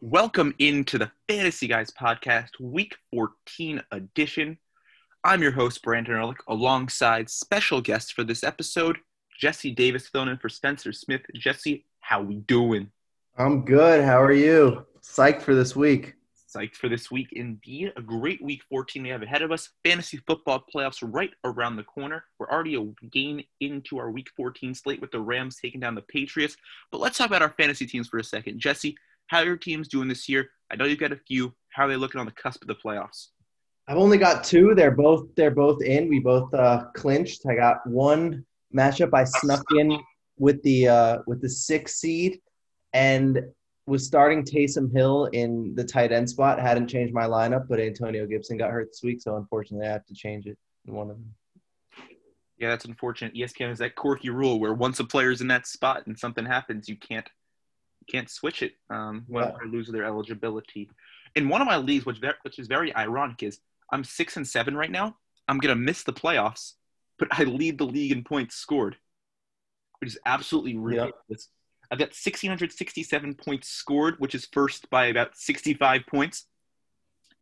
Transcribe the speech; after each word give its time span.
Welcome 0.00 0.54
into 0.60 0.96
the 0.96 1.10
Fantasy 1.28 1.66
Guys 1.66 1.90
podcast, 1.90 2.50
week 2.60 2.94
14 3.12 3.82
edition. 3.90 4.56
I'm 5.24 5.42
your 5.42 5.50
host, 5.50 5.82
Brandon 5.82 6.14
Ehrlich, 6.14 6.38
alongside 6.46 7.28
special 7.28 7.80
guest 7.80 8.12
for 8.12 8.22
this 8.22 8.44
episode, 8.44 8.98
Jesse 9.40 9.72
Davis, 9.72 10.06
filling 10.06 10.28
in 10.28 10.38
for 10.38 10.48
Spencer 10.48 10.92
Smith. 10.92 11.22
Jesse, 11.34 11.84
how 11.98 12.22
we 12.22 12.36
doing? 12.36 12.92
I'm 13.36 13.64
good. 13.64 14.04
How 14.04 14.22
are 14.22 14.32
you? 14.32 14.86
Psyched 15.02 15.42
for 15.42 15.56
this 15.56 15.74
week. 15.74 16.14
Psyched 16.48 16.76
for 16.76 16.88
this 16.88 17.10
week 17.10 17.30
indeed. 17.32 17.92
A 17.96 18.00
great 18.00 18.40
week 18.40 18.62
14 18.70 19.02
we 19.02 19.08
have 19.08 19.22
ahead 19.22 19.42
of 19.42 19.50
us. 19.50 19.70
Fantasy 19.84 20.20
football 20.28 20.64
playoffs 20.72 21.00
right 21.02 21.32
around 21.42 21.74
the 21.74 21.82
corner. 21.82 22.22
We're 22.38 22.48
already 22.48 22.76
a 22.76 23.06
game 23.08 23.42
into 23.58 23.98
our 23.98 24.12
week 24.12 24.28
14 24.36 24.76
slate 24.76 25.00
with 25.00 25.10
the 25.10 25.20
Rams 25.20 25.56
taking 25.60 25.80
down 25.80 25.96
the 25.96 26.02
Patriots. 26.02 26.56
But 26.92 27.00
let's 27.00 27.18
talk 27.18 27.26
about 27.26 27.42
our 27.42 27.54
fantasy 27.58 27.84
teams 27.84 28.06
for 28.06 28.18
a 28.18 28.24
second. 28.24 28.60
Jesse, 28.60 28.96
how 29.28 29.38
are 29.40 29.44
your 29.44 29.56
teams 29.56 29.88
doing 29.88 30.08
this 30.08 30.28
year? 30.28 30.50
I 30.70 30.76
know 30.76 30.84
you've 30.84 30.98
got 30.98 31.12
a 31.12 31.16
few. 31.16 31.54
How 31.70 31.84
are 31.84 31.88
they 31.88 31.96
looking 31.96 32.18
on 32.18 32.26
the 32.26 32.32
cusp 32.32 32.62
of 32.62 32.68
the 32.68 32.74
playoffs? 32.74 33.28
I've 33.86 33.96
only 33.96 34.18
got 34.18 34.44
two. 34.44 34.74
They're 34.74 34.90
both 34.90 35.28
they're 35.36 35.50
both 35.50 35.82
in. 35.82 36.08
We 36.08 36.18
both 36.18 36.52
uh, 36.52 36.86
clinched. 36.94 37.42
I 37.48 37.54
got 37.54 37.86
one 37.86 38.44
matchup 38.76 39.14
I 39.14 39.24
snuck 39.24 39.64
in 39.76 39.98
with 40.38 40.62
the 40.62 40.88
uh, 40.88 41.18
with 41.26 41.40
the 41.40 41.48
six 41.48 41.96
seed, 41.96 42.40
and 42.92 43.40
was 43.86 44.06
starting 44.06 44.44
Taysom 44.44 44.92
Hill 44.92 45.26
in 45.26 45.74
the 45.74 45.84
tight 45.84 46.12
end 46.12 46.28
spot. 46.28 46.60
Hadn't 46.60 46.88
changed 46.88 47.14
my 47.14 47.24
lineup, 47.24 47.66
but 47.68 47.80
Antonio 47.80 48.26
Gibson 48.26 48.58
got 48.58 48.70
hurt 48.70 48.88
this 48.90 49.00
week, 49.02 49.22
so 49.22 49.36
unfortunately 49.36 49.86
I 49.86 49.92
have 49.92 50.06
to 50.06 50.14
change 50.14 50.46
it 50.46 50.58
in 50.86 50.94
one 50.94 51.10
of 51.10 51.16
them. 51.16 51.34
Yeah, 52.58 52.70
that's 52.70 52.84
unfortunate. 52.86 53.34
ESPN 53.34 53.68
has 53.68 53.78
that 53.78 53.94
quirky 53.94 54.30
rule 54.30 54.58
where 54.58 54.74
once 54.74 54.98
a 55.00 55.04
player's 55.04 55.40
in 55.40 55.48
that 55.48 55.66
spot 55.66 56.06
and 56.06 56.18
something 56.18 56.44
happens, 56.44 56.88
you 56.88 56.96
can't 56.96 57.28
can't 58.10 58.30
switch 58.30 58.62
it 58.62 58.72
um, 58.90 59.24
when 59.28 59.44
yeah. 59.44 59.52
they 59.60 59.70
lose 59.70 59.88
their 59.88 60.04
eligibility. 60.04 60.90
In 61.34 61.48
one 61.48 61.60
of 61.60 61.66
my 61.66 61.76
leagues, 61.76 62.06
which 62.06 62.20
which 62.42 62.58
is 62.58 62.66
very 62.66 62.94
ironic, 62.94 63.42
is 63.42 63.60
I'm 63.92 64.04
six 64.04 64.36
and 64.36 64.46
seven 64.46 64.76
right 64.76 64.90
now. 64.90 65.16
I'm 65.46 65.58
gonna 65.58 65.76
miss 65.76 66.02
the 66.02 66.12
playoffs, 66.12 66.74
but 67.18 67.28
I 67.30 67.44
lead 67.44 67.78
the 67.78 67.86
league 67.86 68.12
in 68.12 68.24
points 68.24 68.56
scored, 68.56 68.96
which 70.00 70.10
is 70.10 70.18
absolutely 70.26 70.76
ridiculous. 70.76 71.14
Yeah. 71.28 71.36
I've 71.90 71.98
got 71.98 72.08
1,667 72.08 73.34
points 73.34 73.68
scored, 73.68 74.16
which 74.18 74.34
is 74.34 74.46
first 74.52 74.90
by 74.90 75.06
about 75.06 75.36
65 75.36 76.02
points, 76.06 76.44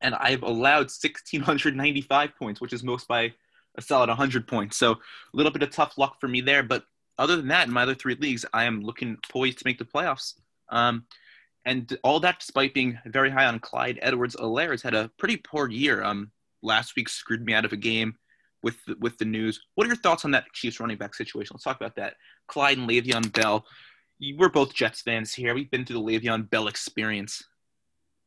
and 0.01 0.15
I've 0.15 0.45
allowed 0.45 0.91
1,695 0.91 2.31
points, 2.39 2.61
which 2.61 2.73
is 2.73 2.85
most 2.85 3.09
by 3.09 3.33
a 3.77 3.83
solid 3.83 4.09
100 4.09 4.47
points. 4.47 4.77
So 4.77 4.93
a 4.93 4.97
little 5.33 5.53
bit 5.53 5.63
of 5.63 5.71
tough 5.71 5.99
luck 5.99 6.21
for 6.21 6.29
me 6.29 6.41
there, 6.41 6.63
but 6.63 6.85
other 7.19 7.37
than 7.37 7.49
that, 7.49 7.67
in 7.67 7.73
my 7.73 7.83
other 7.83 7.95
three 7.95 8.15
leagues, 8.15 8.45
I 8.53 8.65
am 8.65 8.83
looking 8.83 9.17
poised 9.31 9.59
to 9.59 9.67
make 9.67 9.79
the 9.79 9.85
playoffs. 9.85 10.35
Um, 10.69 11.07
and 11.65 11.99
all 12.05 12.21
that 12.21 12.39
despite 12.41 12.75
being 12.75 12.99
very 13.07 13.31
high 13.31 13.47
on 13.47 13.59
Clyde 13.59 13.99
Edwards 14.01 14.37
Helaire 14.37 14.71
has 14.71 14.83
had 14.83 14.95
a 14.95 15.11
pretty 15.19 15.37
poor 15.37 15.69
year. 15.69 16.03
Um, 16.03 16.31
last 16.63 16.97
week 16.97 17.09
screwed 17.09 17.45
me 17.45 17.55
out 17.55 17.65
of 17.65 17.73
a 17.73 17.77
game 17.77 18.17
with 18.63 18.77
the, 18.87 18.97
with 19.01 19.19
the 19.19 19.25
news. 19.25 19.61
What 19.75 19.87
are 19.87 19.89
your 19.89 19.97
thoughts 19.97 20.25
on 20.25 20.31
that 20.33 20.53
Chiefs 20.53 20.81
running 20.81 20.97
back 20.97 21.15
situation? 21.15 21.55
Let's 21.55 21.65
talk 21.65 21.77
about 21.77 21.97
that. 21.97 22.15
Clyde 22.49 22.79
and 22.79 22.89
Le'Veon 22.89 23.33
Bell. 23.33 23.65
We're 24.37 24.49
both 24.49 24.75
Jets 24.75 25.03
fans 25.03 25.35
here. 25.35 25.55
We've 25.55 25.71
been 25.71 25.85
through 25.85 26.03
the 26.03 26.03
Le'Veon 26.03 26.49
Bell 26.49 26.69
experience. 26.69 27.43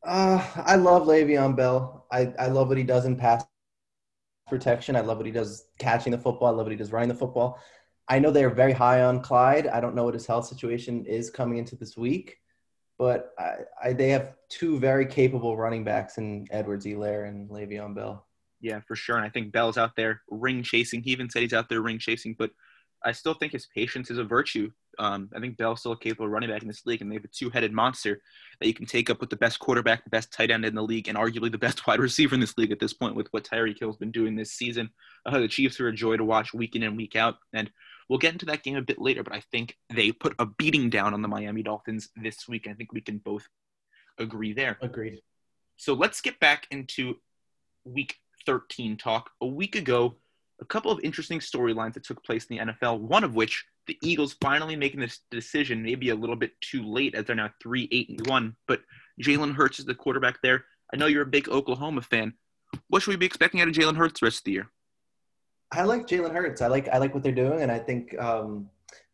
Uh, 0.06 0.44
I 0.56 0.76
love 0.76 1.06
Le'Veon 1.06 1.56
Bell. 1.56 2.06
I, 2.10 2.32
I 2.38 2.46
love 2.46 2.68
what 2.68 2.78
he 2.78 2.84
does 2.84 3.04
in 3.04 3.16
pass 3.16 3.44
protection. 4.48 4.96
I 4.96 5.00
love 5.00 5.16
what 5.16 5.26
he 5.26 5.32
does 5.32 5.66
catching 5.78 6.12
the 6.12 6.18
football. 6.18 6.48
I 6.48 6.50
love 6.50 6.66
what 6.66 6.72
he 6.72 6.76
does 6.76 6.92
running 6.92 7.08
the 7.08 7.14
football. 7.14 7.60
I 8.10 8.18
know 8.18 8.32
they're 8.32 8.50
very 8.50 8.72
high 8.72 9.02
on 9.04 9.22
Clyde. 9.22 9.68
I 9.68 9.80
don't 9.80 9.94
know 9.94 10.04
what 10.04 10.14
his 10.14 10.26
health 10.26 10.46
situation 10.46 11.06
is 11.06 11.30
coming 11.30 11.58
into 11.58 11.76
this 11.76 11.96
week, 11.96 12.38
but 12.98 13.30
I, 13.38 13.54
I, 13.82 13.92
they 13.92 14.08
have 14.08 14.34
two 14.48 14.80
very 14.80 15.06
capable 15.06 15.56
running 15.56 15.84
backs 15.84 16.18
in 16.18 16.48
Edwards 16.50 16.84
Helaire 16.84 17.28
and 17.28 17.48
Le'Veon 17.48 17.94
Bell. 17.94 18.26
Yeah, 18.60 18.80
for 18.80 18.96
sure. 18.96 19.16
And 19.16 19.24
I 19.24 19.30
think 19.30 19.52
Bell's 19.52 19.78
out 19.78 19.94
there 19.96 20.22
ring 20.28 20.64
chasing. 20.64 21.04
He 21.04 21.12
even 21.12 21.30
said 21.30 21.42
he's 21.42 21.52
out 21.52 21.68
there 21.68 21.82
ring 21.82 22.00
chasing, 22.00 22.34
but 22.36 22.50
I 23.04 23.12
still 23.12 23.32
think 23.32 23.52
his 23.52 23.68
patience 23.74 24.10
is 24.10 24.18
a 24.18 24.24
virtue. 24.24 24.72
Um, 24.98 25.30
I 25.34 25.38
think 25.38 25.56
Bell's 25.56 25.80
still 25.80 25.92
a 25.92 25.98
capable 25.98 26.28
running 26.28 26.50
back 26.50 26.62
in 26.62 26.68
this 26.68 26.84
league, 26.84 27.00
and 27.00 27.10
they 27.10 27.14
have 27.14 27.24
a 27.24 27.28
two-headed 27.28 27.72
monster 27.72 28.20
that 28.60 28.66
you 28.66 28.74
can 28.74 28.86
take 28.86 29.08
up 29.08 29.20
with 29.20 29.30
the 29.30 29.36
best 29.36 29.60
quarterback, 29.60 30.04
the 30.04 30.10
best 30.10 30.32
tight 30.32 30.50
end 30.50 30.64
in 30.64 30.74
the 30.74 30.82
league, 30.82 31.08
and 31.08 31.16
arguably 31.16 31.50
the 31.50 31.56
best 31.56 31.86
wide 31.86 32.00
receiver 32.00 32.34
in 32.34 32.40
this 32.40 32.58
league 32.58 32.72
at 32.72 32.80
this 32.80 32.92
point 32.92 33.14
with 33.14 33.28
what 33.30 33.44
Tyreek 33.44 33.78
Hill's 33.78 33.96
been 33.96 34.10
doing 34.10 34.34
this 34.34 34.52
season. 34.52 34.90
Uh, 35.24 35.38
the 35.38 35.48
Chiefs 35.48 35.80
are 35.80 35.88
a 35.88 35.94
joy 35.94 36.16
to 36.16 36.24
watch 36.24 36.52
week 36.52 36.74
in 36.74 36.82
and 36.82 36.96
week 36.96 37.14
out, 37.16 37.36
and 37.52 37.70
We'll 38.10 38.18
get 38.18 38.32
into 38.32 38.46
that 38.46 38.64
game 38.64 38.74
a 38.74 38.82
bit 38.82 39.00
later, 39.00 39.22
but 39.22 39.32
I 39.32 39.40
think 39.52 39.76
they 39.94 40.10
put 40.10 40.34
a 40.40 40.44
beating 40.44 40.90
down 40.90 41.14
on 41.14 41.22
the 41.22 41.28
Miami 41.28 41.62
Dolphins 41.62 42.08
this 42.16 42.48
week. 42.48 42.66
I 42.68 42.72
think 42.72 42.92
we 42.92 43.00
can 43.00 43.18
both 43.18 43.46
agree 44.18 44.52
there. 44.52 44.78
Agreed. 44.82 45.20
So 45.76 45.94
let's 45.94 46.20
get 46.20 46.40
back 46.40 46.66
into 46.72 47.18
week 47.84 48.16
13 48.46 48.96
talk. 48.96 49.30
A 49.40 49.46
week 49.46 49.76
ago, 49.76 50.16
a 50.60 50.64
couple 50.64 50.90
of 50.90 50.98
interesting 51.04 51.38
storylines 51.38 51.94
that 51.94 52.02
took 52.02 52.24
place 52.24 52.46
in 52.46 52.56
the 52.56 52.72
NFL, 52.72 52.98
one 52.98 53.22
of 53.22 53.36
which 53.36 53.64
the 53.86 53.96
Eagles 54.02 54.34
finally 54.40 54.74
making 54.74 54.98
this 54.98 55.20
decision, 55.30 55.80
maybe 55.80 56.08
a 56.08 56.14
little 56.16 56.34
bit 56.34 56.50
too 56.60 56.82
late 56.82 57.14
as 57.14 57.26
they're 57.26 57.36
now 57.36 57.50
3 57.62 57.88
8 57.92 58.08
and 58.08 58.26
1. 58.26 58.56
But 58.66 58.80
Jalen 59.22 59.54
Hurts 59.54 59.78
is 59.78 59.84
the 59.84 59.94
quarterback 59.94 60.42
there. 60.42 60.64
I 60.92 60.96
know 60.96 61.06
you're 61.06 61.22
a 61.22 61.26
big 61.26 61.48
Oklahoma 61.48 62.02
fan. 62.02 62.32
What 62.88 63.02
should 63.02 63.12
we 63.12 63.16
be 63.16 63.26
expecting 63.26 63.60
out 63.60 63.68
of 63.68 63.74
Jalen 63.74 63.96
Hurts 63.96 64.18
the 64.18 64.26
rest 64.26 64.38
of 64.38 64.44
the 64.44 64.52
year? 64.52 64.70
I 65.72 65.84
like 65.84 66.06
Jalen 66.06 66.32
Hurts. 66.32 66.62
I 66.62 66.66
like 66.66 66.88
I 66.88 66.98
like 66.98 67.14
what 67.14 67.22
they're 67.22 67.32
doing, 67.32 67.62
and 67.62 67.70
I 67.70 67.78
think 67.78 68.18
um, 68.18 68.68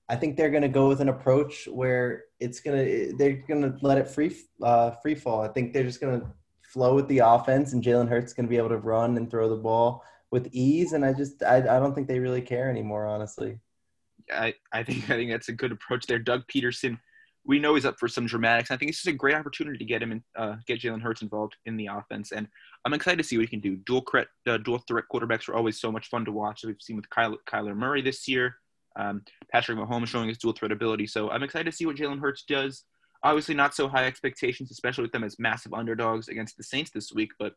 I 0.09 0.17
think 0.17 0.37
they're 0.37 0.51
going 0.51 0.63
to 0.63 0.69
go 0.69 0.89
with 0.89 1.01
an 1.01 1.09
approach 1.09 1.67
where 1.67 2.25
it's 2.41 2.61
gonna 2.61 3.13
they're 3.19 3.45
gonna 3.49 3.77
let 3.83 3.99
it 3.99 4.09
free 4.09 4.35
uh, 4.63 4.93
free 5.03 5.15
fall. 5.15 5.43
I 5.43 5.49
think 5.49 5.73
they're 5.73 5.85
just 5.85 6.01
gonna 6.01 6.33
flow 6.63 6.95
with 6.95 7.09
the 7.09 7.19
offense, 7.19 7.73
and 7.73 7.83
Jalen 7.83 8.09
Hurts 8.09 8.33
going 8.33 8.47
to 8.47 8.51
be 8.51 8.57
able 8.57 8.71
to 8.71 8.79
run 8.79 9.17
and 9.17 9.31
throw 9.31 9.49
the 9.49 9.57
ball 9.57 10.05
with 10.31 10.49
ease. 10.53 10.93
And 10.93 11.05
I 11.05 11.13
just 11.13 11.43
I, 11.43 11.57
I 11.57 11.79
don't 11.79 11.95
think 11.95 12.09
they 12.09 12.19
really 12.19 12.43
care 12.43 12.71
anymore, 12.71 13.07
honestly. 13.07 13.59
I, 14.33 14.55
I 14.73 14.83
think 14.83 15.05
I 15.11 15.15
think 15.15 15.31
that's 15.31 15.49
a 15.49 15.53
good 15.53 15.73
approach 15.73 16.07
there. 16.07 16.19
Doug 16.19 16.47
Pederson 16.49 16.99
we 17.47 17.59
know 17.61 17.75
he's 17.75 17.85
up 17.85 17.99
for 17.99 18.09
some 18.09 18.27
dramatics. 18.27 18.71
I 18.71 18.77
think 18.77 18.91
this 18.91 19.01
is 19.01 19.07
a 19.07 19.13
great 19.13 19.37
opportunity 19.37 19.79
to 19.79 19.85
get 19.85 20.03
him 20.03 20.13
and 20.13 20.23
uh, 20.37 20.57
get 20.67 20.81
Jalen 20.81 21.01
Hurts 21.01 21.23
involved 21.23 21.57
in 21.65 21.77
the 21.77 21.87
offense, 21.87 22.33
and 22.33 22.49
I'm 22.85 22.93
excited 22.93 23.19
to 23.19 23.25
see 23.25 23.37
what 23.37 23.43
he 23.43 23.49
can 23.49 23.61
do. 23.61 23.77
Dual 23.77 24.05
threat, 24.11 24.27
uh, 24.47 24.59
dual 24.59 24.83
threat 24.89 25.05
quarterbacks 25.13 25.49
are 25.49 25.55
always 25.55 25.81
so 25.81 25.93
much 25.93 26.09
fun 26.09 26.25
to 26.25 26.33
watch. 26.33 26.65
We've 26.65 26.77
seen 26.81 26.97
with 26.97 27.09
Kyler, 27.09 27.37
Kyler 27.49 27.77
Murray 27.77 28.03
this 28.03 28.27
year, 28.27 28.57
um, 28.97 29.23
Patrick 29.53 29.79
Mahomes 29.79 30.09
showing 30.09 30.29
his 30.29 30.39
dual 30.39 30.53
threat 30.53 30.73
ability. 30.73 31.07
So 31.07 31.31
I'm 31.31 31.43
excited 31.43 31.71
to 31.71 31.77
see 31.77 31.87
what 31.87 31.97
Jalen 31.97 32.21
Hurts 32.21 32.45
does. 32.49 32.85
Obviously, 33.23 33.55
not 33.55 33.75
so 33.75 33.89
high 33.89 34.07
expectations, 34.07 34.71
especially 34.71 35.03
with 35.03 35.13
them 35.13 35.25
as 35.25 35.39
massive 35.39 35.73
underdogs 35.73 36.29
against 36.29 36.57
the 36.57 36.65
Saints 36.65 36.91
this 36.91 37.13
week, 37.13 37.31
but 37.39 37.55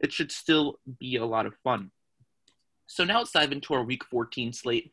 it 0.00 0.12
should 0.12 0.32
still 0.32 0.78
be 0.98 1.16
a 1.16 1.24
lot 1.24 1.46
of 1.46 1.54
fun. 1.62 1.90
So 2.86 3.04
now 3.04 3.18
let's 3.18 3.32
dive 3.32 3.52
into 3.52 3.74
our 3.74 3.84
Week 3.84 4.04
14 4.04 4.52
slate. 4.52 4.92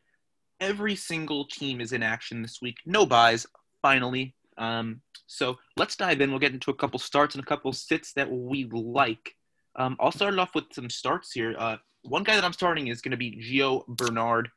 Every 0.60 0.94
single 0.94 1.46
team 1.46 1.80
is 1.80 1.92
in 1.92 2.02
action 2.02 2.42
this 2.42 2.58
week. 2.60 2.76
No 2.84 3.06
byes, 3.06 3.46
finally. 3.82 4.34
Um, 4.56 5.00
so 5.26 5.58
let's 5.76 5.96
dive 5.96 6.20
in. 6.20 6.30
We'll 6.30 6.38
get 6.38 6.52
into 6.52 6.70
a 6.70 6.74
couple 6.74 6.98
starts 6.98 7.34
and 7.34 7.44
a 7.44 7.46
couple 7.46 7.72
sits 7.72 8.12
that 8.14 8.30
we 8.30 8.64
like. 8.72 9.34
Um, 9.76 9.96
I'll 10.00 10.12
start 10.12 10.38
off 10.38 10.54
with 10.54 10.64
some 10.72 10.90
starts 10.90 11.32
here. 11.32 11.54
Uh, 11.56 11.76
one 12.02 12.24
guy 12.24 12.34
that 12.34 12.44
I'm 12.44 12.52
starting 12.52 12.88
is 12.88 13.00
going 13.00 13.12
to 13.12 13.16
be 13.16 13.36
Gio 13.36 13.86
Bernard, 13.86 14.48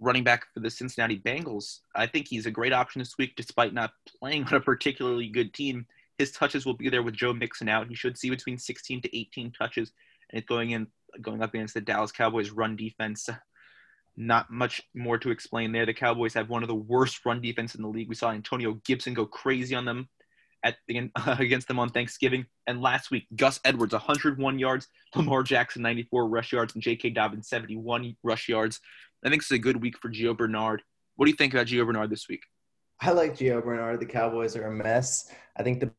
running 0.00 0.24
back 0.24 0.46
for 0.52 0.60
the 0.60 0.70
Cincinnati 0.70 1.18
Bengals. 1.18 1.80
I 1.94 2.06
think 2.06 2.28
he's 2.28 2.46
a 2.46 2.50
great 2.50 2.72
option 2.72 2.98
this 2.98 3.16
week, 3.18 3.34
despite 3.36 3.72
not 3.72 3.92
playing 4.18 4.44
on 4.44 4.54
a 4.54 4.60
particularly 4.60 5.28
good 5.28 5.54
team. 5.54 5.86
His 6.18 6.32
touches 6.32 6.66
will 6.66 6.74
be 6.74 6.88
there 6.88 7.02
with 7.02 7.14
Joe 7.14 7.32
Mixon 7.32 7.68
out. 7.68 7.88
He 7.88 7.94
should 7.94 8.18
see 8.18 8.28
between 8.28 8.58
16 8.58 9.02
to 9.02 9.16
18 9.16 9.52
touches, 9.52 9.92
and 10.30 10.38
it's 10.38 10.48
going 10.48 10.70
in 10.70 10.88
going 11.22 11.42
up 11.42 11.54
against 11.54 11.74
the 11.74 11.80
Dallas 11.80 12.12
Cowboys 12.12 12.50
run 12.50 12.76
defense. 12.76 13.28
Not 14.20 14.50
much 14.50 14.82
more 14.96 15.16
to 15.18 15.30
explain 15.30 15.70
there. 15.70 15.86
The 15.86 15.94
Cowboys 15.94 16.34
have 16.34 16.50
one 16.50 16.64
of 16.64 16.68
the 16.68 16.74
worst 16.74 17.24
run 17.24 17.40
defense 17.40 17.76
in 17.76 17.82
the 17.82 17.88
league. 17.88 18.08
We 18.08 18.16
saw 18.16 18.32
Antonio 18.32 18.80
Gibson 18.84 19.14
go 19.14 19.24
crazy 19.24 19.76
on 19.76 19.84
them 19.84 20.08
at 20.64 20.74
the, 20.88 21.08
uh, 21.16 21.36
against 21.38 21.68
them 21.68 21.78
on 21.78 21.90
Thanksgiving. 21.90 22.46
And 22.66 22.82
last 22.82 23.12
week, 23.12 23.28
Gus 23.36 23.60
Edwards 23.64 23.92
101 23.92 24.58
yards, 24.58 24.88
Lamar 25.14 25.44
Jackson 25.44 25.82
94 25.82 26.28
rush 26.28 26.52
yards, 26.52 26.74
and 26.74 26.82
J.K. 26.82 27.10
Dobbins 27.10 27.48
71 27.48 28.16
rush 28.24 28.48
yards. 28.48 28.80
I 29.24 29.28
think 29.28 29.42
it's 29.42 29.52
a 29.52 29.58
good 29.58 29.80
week 29.80 29.96
for 29.98 30.10
Gio 30.10 30.36
Bernard. 30.36 30.82
What 31.14 31.26
do 31.26 31.30
you 31.30 31.36
think 31.36 31.54
about 31.54 31.66
Gio 31.66 31.86
Bernard 31.86 32.10
this 32.10 32.28
week? 32.28 32.42
I 33.00 33.12
like 33.12 33.36
Gio 33.36 33.62
Bernard. 33.62 34.00
The 34.00 34.06
Cowboys 34.06 34.56
are 34.56 34.66
a 34.66 34.72
mess. 34.72 35.30
I 35.56 35.62
think 35.62 35.78
the 35.78 35.92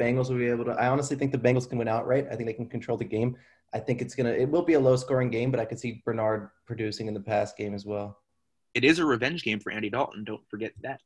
Bengals 0.00 0.30
will 0.30 0.38
be 0.38 0.48
able 0.48 0.64
to. 0.64 0.72
I 0.72 0.88
honestly 0.88 1.16
think 1.16 1.30
the 1.30 1.38
Bengals 1.38 1.68
can 1.68 1.78
win 1.78 1.86
outright. 1.86 2.26
I 2.28 2.34
think 2.34 2.48
they 2.48 2.54
can 2.54 2.68
control 2.68 2.96
the 2.96 3.04
game. 3.04 3.36
I 3.72 3.78
think 3.78 4.02
it's 4.02 4.14
gonna 4.14 4.30
it 4.30 4.48
will 4.48 4.62
be 4.62 4.74
a 4.74 4.80
low 4.80 4.96
scoring 4.96 5.30
game, 5.30 5.50
but 5.50 5.60
I 5.60 5.64
could 5.64 5.78
see 5.78 6.02
Bernard 6.04 6.50
producing 6.66 7.06
in 7.06 7.14
the 7.14 7.20
pass 7.20 7.52
game 7.54 7.74
as 7.74 7.86
well. 7.86 8.18
It 8.74 8.84
is 8.84 8.98
a 8.98 9.04
revenge 9.04 9.42
game 9.42 9.60
for 9.60 9.72
Andy 9.72 9.90
Dalton. 9.90 10.24
Don't 10.24 10.48
forget 10.48 10.72
that. 10.82 11.00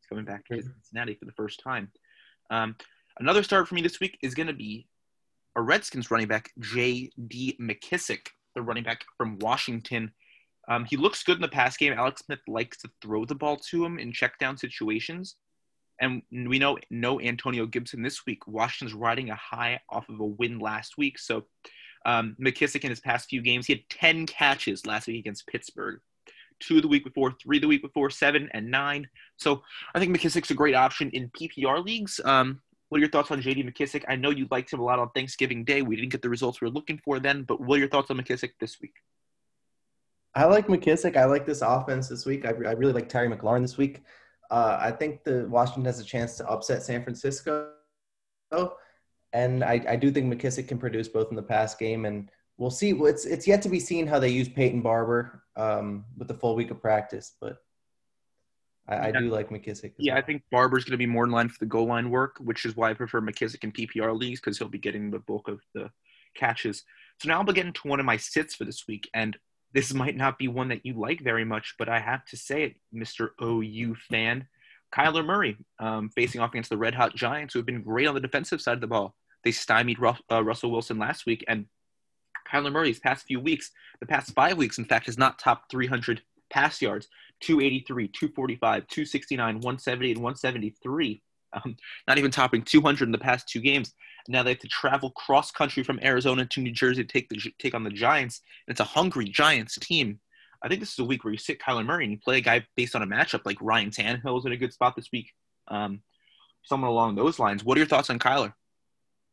He's 0.00 0.08
coming 0.08 0.24
back 0.24 0.46
to 0.46 0.62
Cincinnati 0.62 1.14
for 1.14 1.24
the 1.24 1.32
first 1.32 1.60
time. 1.60 1.90
Um, 2.50 2.76
another 3.18 3.42
start 3.42 3.68
for 3.68 3.74
me 3.74 3.82
this 3.82 4.00
week 4.00 4.18
is 4.22 4.34
going 4.34 4.46
to 4.46 4.52
be 4.52 4.86
a 5.56 5.60
Redskins 5.60 6.10
running 6.10 6.28
back, 6.28 6.52
J.D. 6.60 7.58
McKissic, 7.60 8.28
the 8.54 8.62
running 8.62 8.84
back 8.84 9.04
from 9.16 9.38
Washington. 9.40 10.12
Um, 10.68 10.84
he 10.84 10.96
looks 10.96 11.24
good 11.24 11.36
in 11.36 11.42
the 11.42 11.48
pass 11.48 11.76
game. 11.76 11.92
Alex 11.92 12.22
Smith 12.24 12.40
likes 12.46 12.78
to 12.78 12.90
throw 13.02 13.24
the 13.24 13.34
ball 13.34 13.56
to 13.70 13.84
him 13.84 13.98
in 13.98 14.12
check 14.12 14.38
down 14.38 14.56
situations. 14.56 15.36
And 16.00 16.22
we 16.30 16.60
know 16.60 16.78
no 16.90 17.20
Antonio 17.20 17.66
Gibson 17.66 18.02
this 18.02 18.24
week. 18.24 18.46
Washington's 18.46 18.94
riding 18.94 19.30
a 19.30 19.34
high 19.34 19.80
off 19.90 20.08
of 20.08 20.20
a 20.20 20.24
win 20.24 20.60
last 20.60 20.96
week. 20.96 21.18
So 21.18 21.46
um, 22.04 22.36
McKissic 22.40 22.84
in 22.84 22.90
his 22.90 23.00
past 23.00 23.28
few 23.28 23.42
games, 23.42 23.66
he 23.66 23.74
had 23.74 23.88
10 23.90 24.26
catches 24.26 24.86
last 24.86 25.06
week 25.06 25.18
against 25.18 25.46
Pittsburgh. 25.46 26.00
Two 26.60 26.80
the 26.80 26.88
week 26.88 27.04
before, 27.04 27.32
three 27.40 27.60
the 27.60 27.68
week 27.68 27.82
before, 27.82 28.10
seven 28.10 28.48
and 28.52 28.68
nine. 28.68 29.08
So 29.36 29.62
I 29.94 30.00
think 30.00 30.16
McKissic's 30.16 30.50
a 30.50 30.54
great 30.54 30.74
option 30.74 31.08
in 31.10 31.30
PPR 31.30 31.84
leagues. 31.84 32.20
Um, 32.24 32.60
what 32.88 32.98
are 32.98 33.00
your 33.00 33.10
thoughts 33.10 33.30
on 33.30 33.40
JD 33.40 33.64
McKissic? 33.70 34.04
I 34.08 34.16
know 34.16 34.30
you 34.30 34.48
liked 34.50 34.72
him 34.72 34.80
a 34.80 34.84
lot 34.84 34.98
on 34.98 35.10
Thanksgiving 35.10 35.64
Day. 35.64 35.82
We 35.82 35.94
didn't 35.94 36.10
get 36.10 36.22
the 36.22 36.28
results 36.28 36.60
we 36.60 36.66
were 36.66 36.74
looking 36.74 37.00
for 37.04 37.20
then, 37.20 37.42
but 37.42 37.60
what 37.60 37.76
are 37.76 37.80
your 37.80 37.88
thoughts 37.88 38.10
on 38.10 38.16
McKissic 38.16 38.52
this 38.58 38.80
week? 38.80 38.94
I 40.34 40.44
like 40.44 40.66
McKissic. 40.68 41.16
I 41.16 41.26
like 41.26 41.46
this 41.46 41.62
offense 41.62 42.08
this 42.08 42.24
week. 42.24 42.44
I, 42.44 42.50
I 42.50 42.72
really 42.72 42.92
like 42.92 43.08
Terry 43.08 43.28
McLaurin 43.28 43.62
this 43.62 43.76
week. 43.76 44.02
Uh, 44.50 44.78
I 44.80 44.90
think 44.90 45.24
the 45.24 45.46
Washington 45.48 45.84
has 45.84 46.00
a 46.00 46.04
chance 46.04 46.36
to 46.36 46.48
upset 46.48 46.82
San 46.82 47.02
Francisco, 47.02 47.72
and 49.32 49.62
I, 49.62 49.84
I 49.88 49.96
do 49.96 50.10
think 50.10 50.32
McKissic 50.32 50.68
can 50.68 50.78
produce 50.78 51.08
both 51.08 51.30
in 51.30 51.36
the 51.36 51.42
pass 51.42 51.74
game, 51.74 52.04
and 52.04 52.30
we'll 52.56 52.70
see. 52.70 52.90
It's 52.90 53.24
it's 53.24 53.46
yet 53.46 53.62
to 53.62 53.68
be 53.68 53.80
seen 53.80 54.06
how 54.06 54.18
they 54.18 54.30
use 54.30 54.48
Peyton 54.48 54.82
Barber 54.82 55.42
um, 55.56 56.04
with 56.16 56.28
the 56.28 56.34
full 56.34 56.54
week 56.54 56.70
of 56.70 56.80
practice, 56.80 57.34
but 57.40 57.58
I, 58.88 59.08
yeah. 59.08 59.20
Do 59.20 59.28
like 59.28 59.50
McKissic. 59.50 59.92
Yeah, 59.98 60.14
well. 60.14 60.22
I 60.22 60.24
think 60.24 60.42
Barber's 60.50 60.84
going 60.84 60.92
to 60.92 60.98
be 60.98 61.06
more 61.06 61.24
in 61.24 61.30
line 61.30 61.48
for 61.48 61.58
the 61.58 61.66
goal 61.66 61.86
line 61.86 62.10
work, 62.10 62.36
which 62.40 62.64
is 62.64 62.76
why 62.76 62.90
I 62.90 62.94
prefer 62.94 63.20
McKissic 63.20 63.62
in 63.62 63.72
PPR 63.72 64.18
leagues 64.18 64.40
because 64.40 64.58
he'll 64.58 64.68
be 64.68 64.78
getting 64.78 65.10
the 65.10 65.18
bulk 65.18 65.48
of 65.48 65.60
the 65.74 65.90
catches. 66.34 66.84
So 67.20 67.28
now 67.28 67.38
I'll 67.38 67.44
be 67.44 67.52
getting 67.52 67.72
to 67.72 67.88
one 67.88 68.00
of 68.00 68.06
my 68.06 68.16
sits 68.16 68.54
for 68.54 68.64
this 68.64 68.86
week, 68.88 69.08
and 69.12 69.36
this 69.74 69.92
might 69.92 70.16
not 70.16 70.38
be 70.38 70.48
one 70.48 70.68
that 70.68 70.86
you 70.86 70.94
like 70.94 71.20
very 71.20 71.44
much, 71.44 71.74
but 71.78 71.88
I 71.88 72.00
have 72.00 72.24
to 72.26 72.36
say 72.36 72.62
it, 72.62 72.76
Mr. 72.94 73.30
OU 73.42 73.96
fan. 74.08 74.48
Kyler 74.94 75.24
Murray 75.24 75.56
um, 75.78 76.08
facing 76.10 76.40
off 76.40 76.50
against 76.50 76.70
the 76.70 76.78
Red 76.78 76.94
Hot 76.94 77.14
Giants, 77.14 77.52
who 77.52 77.58
have 77.58 77.66
been 77.66 77.82
great 77.82 78.06
on 78.06 78.14
the 78.14 78.20
defensive 78.20 78.60
side 78.60 78.74
of 78.74 78.80
the 78.80 78.86
ball. 78.86 79.14
They 79.44 79.52
stymied 79.52 79.98
uh, 80.02 80.42
Russell 80.42 80.70
Wilson 80.70 80.98
last 80.98 81.26
week, 81.26 81.44
and 81.46 81.66
Kyler 82.50 82.72
Murray's 82.72 82.98
past 82.98 83.26
few 83.26 83.40
weeks, 83.40 83.70
the 84.00 84.06
past 84.06 84.32
five 84.32 84.56
weeks, 84.56 84.78
in 84.78 84.84
fact, 84.84 85.06
has 85.06 85.18
not 85.18 85.38
topped 85.38 85.70
300 85.70 86.22
pass 86.50 86.80
yards 86.80 87.08
283, 87.40 88.08
245, 88.08 88.86
269, 88.88 89.54
170, 89.56 90.12
and 90.12 90.20
173. 90.20 91.22
Um, 91.52 91.76
not 92.06 92.18
even 92.18 92.30
topping 92.30 92.62
200 92.62 93.04
in 93.04 93.12
the 93.12 93.18
past 93.18 93.48
two 93.48 93.60
games. 93.60 93.94
Now 94.28 94.42
they 94.42 94.50
have 94.50 94.58
to 94.58 94.68
travel 94.68 95.10
cross 95.12 95.50
country 95.50 95.82
from 95.82 95.98
Arizona 96.02 96.44
to 96.44 96.60
New 96.60 96.72
Jersey 96.72 97.04
to 97.04 97.10
take 97.10 97.28
the 97.28 97.40
take 97.58 97.74
on 97.74 97.84
the 97.84 97.90
Giants. 97.90 98.42
It's 98.66 98.80
a 98.80 98.84
hungry 98.84 99.24
Giants 99.26 99.78
team. 99.78 100.20
I 100.62 100.68
think 100.68 100.80
this 100.80 100.92
is 100.92 100.98
a 100.98 101.04
week 101.04 101.24
where 101.24 101.32
you 101.32 101.38
sit 101.38 101.60
Kyler 101.60 101.84
Murray 101.84 102.04
and 102.04 102.12
you 102.12 102.18
play 102.18 102.38
a 102.38 102.40
guy 102.40 102.66
based 102.76 102.96
on 102.96 103.02
a 103.02 103.06
matchup 103.06 103.42
like 103.44 103.58
Ryan 103.60 103.90
Tannehill 103.90 104.38
is 104.38 104.44
in 104.44 104.52
a 104.52 104.56
good 104.56 104.72
spot 104.72 104.96
this 104.96 105.08
week. 105.12 105.32
Um, 105.68 106.02
someone 106.64 106.90
along 106.90 107.14
those 107.14 107.38
lines. 107.38 107.64
What 107.64 107.76
are 107.76 107.80
your 107.80 107.86
thoughts 107.86 108.10
on 108.10 108.18
Kyler? 108.18 108.52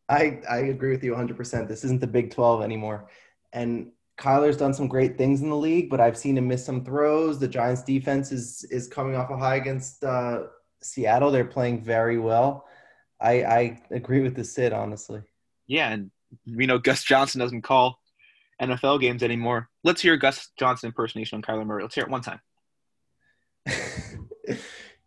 I, 0.07 0.39
I 0.49 0.57
agree 0.57 0.91
with 0.91 1.03
you 1.03 1.13
100%. 1.13 1.67
This 1.67 1.83
isn't 1.83 1.99
the 2.01 2.07
Big 2.07 2.31
12 2.31 2.61
anymore. 2.61 3.09
And 3.53 3.91
Kyler's 4.17 4.57
done 4.57 4.73
some 4.73 4.87
great 4.87 5.17
things 5.17 5.41
in 5.41 5.49
the 5.49 5.57
league, 5.57 5.89
but 5.89 5.99
I've 5.99 6.17
seen 6.17 6.37
him 6.37 6.47
miss 6.47 6.65
some 6.65 6.85
throws. 6.85 7.39
The 7.39 7.47
Giants 7.47 7.83
defense 7.83 8.31
is 8.31 8.63
is 8.69 8.87
coming 8.87 9.15
off 9.15 9.29
a 9.29 9.37
high 9.37 9.55
against 9.55 10.03
uh, 10.03 10.43
Seattle. 10.81 11.31
They're 11.31 11.43
playing 11.43 11.83
very 11.83 12.17
well. 12.17 12.65
I, 13.19 13.43
I 13.43 13.81
agree 13.91 14.21
with 14.21 14.35
the 14.35 14.43
Sid, 14.43 14.73
honestly. 14.73 15.21
Yeah, 15.67 15.91
and 15.91 16.11
we 16.45 16.65
know 16.65 16.77
Gus 16.77 17.03
Johnson 17.03 17.39
doesn't 17.39 17.63
call 17.63 17.99
NFL 18.61 19.01
games 19.01 19.23
anymore. 19.23 19.69
Let's 19.83 20.01
hear 20.01 20.17
Gus 20.17 20.49
Johnson 20.57 20.87
impersonation 20.87 21.37
on 21.37 21.41
Kyler 21.41 21.65
Murray. 21.65 21.83
Let's 21.83 21.95
hear 21.95 22.05
it 22.05 22.09
one 22.09 22.21
time. 22.21 22.39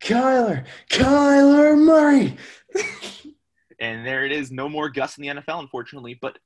Kyler, 0.00 0.66
Kyler 0.90 1.78
Murray. 1.78 2.36
and 3.80 4.06
there 4.06 4.24
it 4.24 4.32
is. 4.32 4.50
No 4.50 4.68
more 4.68 4.88
Gus 4.88 5.18
in 5.18 5.22
the 5.22 5.28
NFL, 5.28 5.60
unfortunately, 5.60 6.18
but 6.20 6.38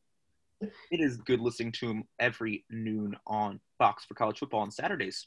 it 0.61 1.01
is 1.01 1.17
good 1.17 1.41
listening 1.41 1.73
to 1.73 1.91
him 1.91 2.05
every 2.19 2.65
noon 2.71 3.17
on 3.27 3.61
Fox 3.79 4.05
for 4.05 4.15
college 4.15 4.39
football 4.39 4.61
on 4.61 4.71
Saturdays. 4.71 5.27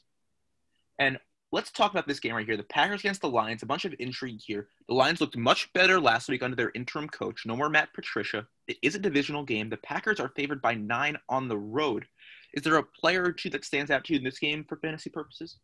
And 0.98 1.18
let's 1.52 1.70
talk 1.70 1.90
about 1.90 2.06
this 2.06 2.20
game 2.20 2.34
right 2.34 2.46
here. 2.46 2.56
The 2.56 2.62
Packers 2.64 3.00
against 3.00 3.20
the 3.20 3.28
Lions. 3.28 3.62
A 3.62 3.66
bunch 3.66 3.84
of 3.84 3.94
intrigue 3.98 4.40
here. 4.44 4.68
The 4.88 4.94
Lions 4.94 5.20
looked 5.20 5.36
much 5.36 5.72
better 5.72 6.00
last 6.00 6.28
week 6.28 6.42
under 6.42 6.56
their 6.56 6.72
interim 6.74 7.08
coach. 7.08 7.46
No 7.46 7.56
more 7.56 7.68
Matt 7.68 7.92
Patricia. 7.94 8.46
It 8.68 8.76
is 8.82 8.94
a 8.94 8.98
divisional 8.98 9.44
game. 9.44 9.70
The 9.70 9.76
Packers 9.78 10.20
are 10.20 10.32
favored 10.36 10.60
by 10.60 10.74
nine 10.74 11.16
on 11.28 11.48
the 11.48 11.58
road. 11.58 12.06
Is 12.54 12.62
there 12.62 12.76
a 12.76 12.82
player 12.82 13.24
or 13.24 13.32
two 13.32 13.50
that 13.50 13.64
stands 13.64 13.90
out 13.90 14.04
to 14.04 14.12
you 14.12 14.18
in 14.18 14.24
this 14.24 14.38
game 14.38 14.64
for 14.68 14.76
fantasy 14.76 15.10
purposes? 15.10 15.56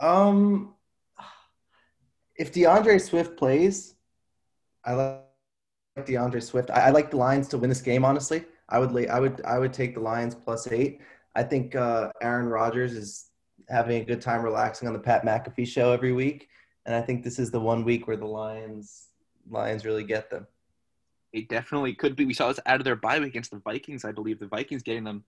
Um, 0.00 0.74
if 2.36 2.52
D'Andre 2.52 2.98
Swift 2.98 3.36
plays, 3.36 3.94
I 4.84 4.94
like 4.94 6.06
D'Andre 6.06 6.40
Swift. 6.40 6.70
I, 6.70 6.86
I 6.86 6.90
like 6.90 7.10
the 7.10 7.16
Lions 7.16 7.48
to 7.48 7.58
win 7.58 7.68
this 7.68 7.82
game. 7.82 8.04
Honestly, 8.04 8.44
I 8.68 8.78
would 8.78 9.08
I 9.08 9.20
would 9.20 9.42
I 9.44 9.58
would 9.58 9.72
take 9.72 9.94
the 9.94 10.00
Lions 10.00 10.34
plus 10.34 10.66
eight. 10.72 11.00
I 11.34 11.42
think 11.42 11.74
uh, 11.74 12.10
Aaron 12.22 12.46
Rodgers 12.46 12.92
is 12.92 13.26
having 13.68 14.00
a 14.00 14.04
good 14.04 14.20
time 14.20 14.42
relaxing 14.42 14.88
on 14.88 14.94
the 14.94 15.00
Pat 15.00 15.24
McAfee 15.24 15.66
show 15.66 15.92
every 15.92 16.12
week, 16.12 16.48
and 16.86 16.94
I 16.94 17.00
think 17.00 17.24
this 17.24 17.38
is 17.38 17.50
the 17.50 17.60
one 17.60 17.84
week 17.84 18.06
where 18.06 18.16
the 18.16 18.26
Lions 18.26 19.08
Lions 19.50 19.84
really 19.84 20.04
get 20.04 20.30
them. 20.30 20.46
It 21.32 21.48
definitely 21.48 21.94
could 21.94 22.16
be. 22.16 22.24
We 22.24 22.34
saw 22.34 22.48
this 22.48 22.60
out 22.66 22.80
of 22.80 22.84
their 22.84 22.96
bye 22.96 23.18
week 23.18 23.28
against 23.28 23.50
the 23.50 23.58
Vikings. 23.58 24.04
I 24.04 24.12
believe 24.12 24.38
the 24.38 24.46
Vikings 24.46 24.82
getting 24.82 25.04
them. 25.04 25.24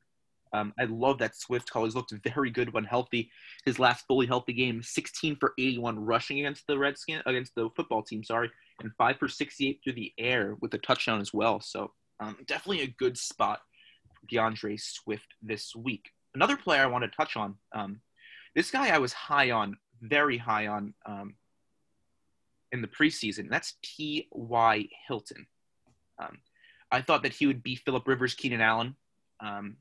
Um, 0.52 0.72
I 0.78 0.84
love 0.84 1.18
that 1.18 1.36
Swift. 1.36 1.70
He's 1.74 1.94
looked 1.94 2.14
very 2.24 2.50
good 2.50 2.72
when 2.72 2.84
healthy. 2.84 3.30
His 3.64 3.78
last 3.78 4.06
fully 4.06 4.26
healthy 4.26 4.52
game, 4.52 4.82
16 4.82 5.36
for 5.36 5.52
81 5.58 5.98
rushing 5.98 6.38
against 6.38 6.66
the 6.66 6.78
Redskins 6.78 7.22
against 7.26 7.54
the 7.54 7.68
football 7.76 8.02
team. 8.02 8.22
Sorry, 8.22 8.50
and 8.80 8.92
five 8.96 9.18
for 9.18 9.28
68 9.28 9.80
through 9.82 9.94
the 9.94 10.12
air 10.18 10.56
with 10.60 10.72
a 10.74 10.78
touchdown 10.78 11.20
as 11.20 11.34
well. 11.34 11.60
So 11.60 11.92
um, 12.20 12.36
definitely 12.46 12.82
a 12.82 12.94
good 12.98 13.18
spot 13.18 13.60
for 14.14 14.26
D'Andre 14.34 14.76
Swift 14.76 15.34
this 15.42 15.74
week. 15.74 16.10
Another 16.34 16.56
player 16.56 16.82
I 16.82 16.86
want 16.86 17.04
to 17.04 17.10
touch 17.10 17.36
on. 17.36 17.56
Um, 17.74 18.00
this 18.56 18.70
guy 18.70 18.88
I 18.88 18.98
was 18.98 19.12
high 19.12 19.52
on, 19.52 19.76
very 20.00 20.38
high 20.38 20.66
on 20.66 20.94
um, 21.04 21.34
in 22.72 22.80
the 22.80 22.88
preseason. 22.88 23.48
That's 23.48 23.74
T.Y. 23.82 24.88
Hilton. 25.06 25.46
Um, 26.18 26.38
I 26.90 27.02
thought 27.02 27.22
that 27.22 27.34
he 27.34 27.46
would 27.46 27.62
be 27.62 27.76
Philip 27.76 28.08
Rivers, 28.08 28.34
Keenan 28.34 28.62
Allen 28.62 28.96
um, 29.40 29.76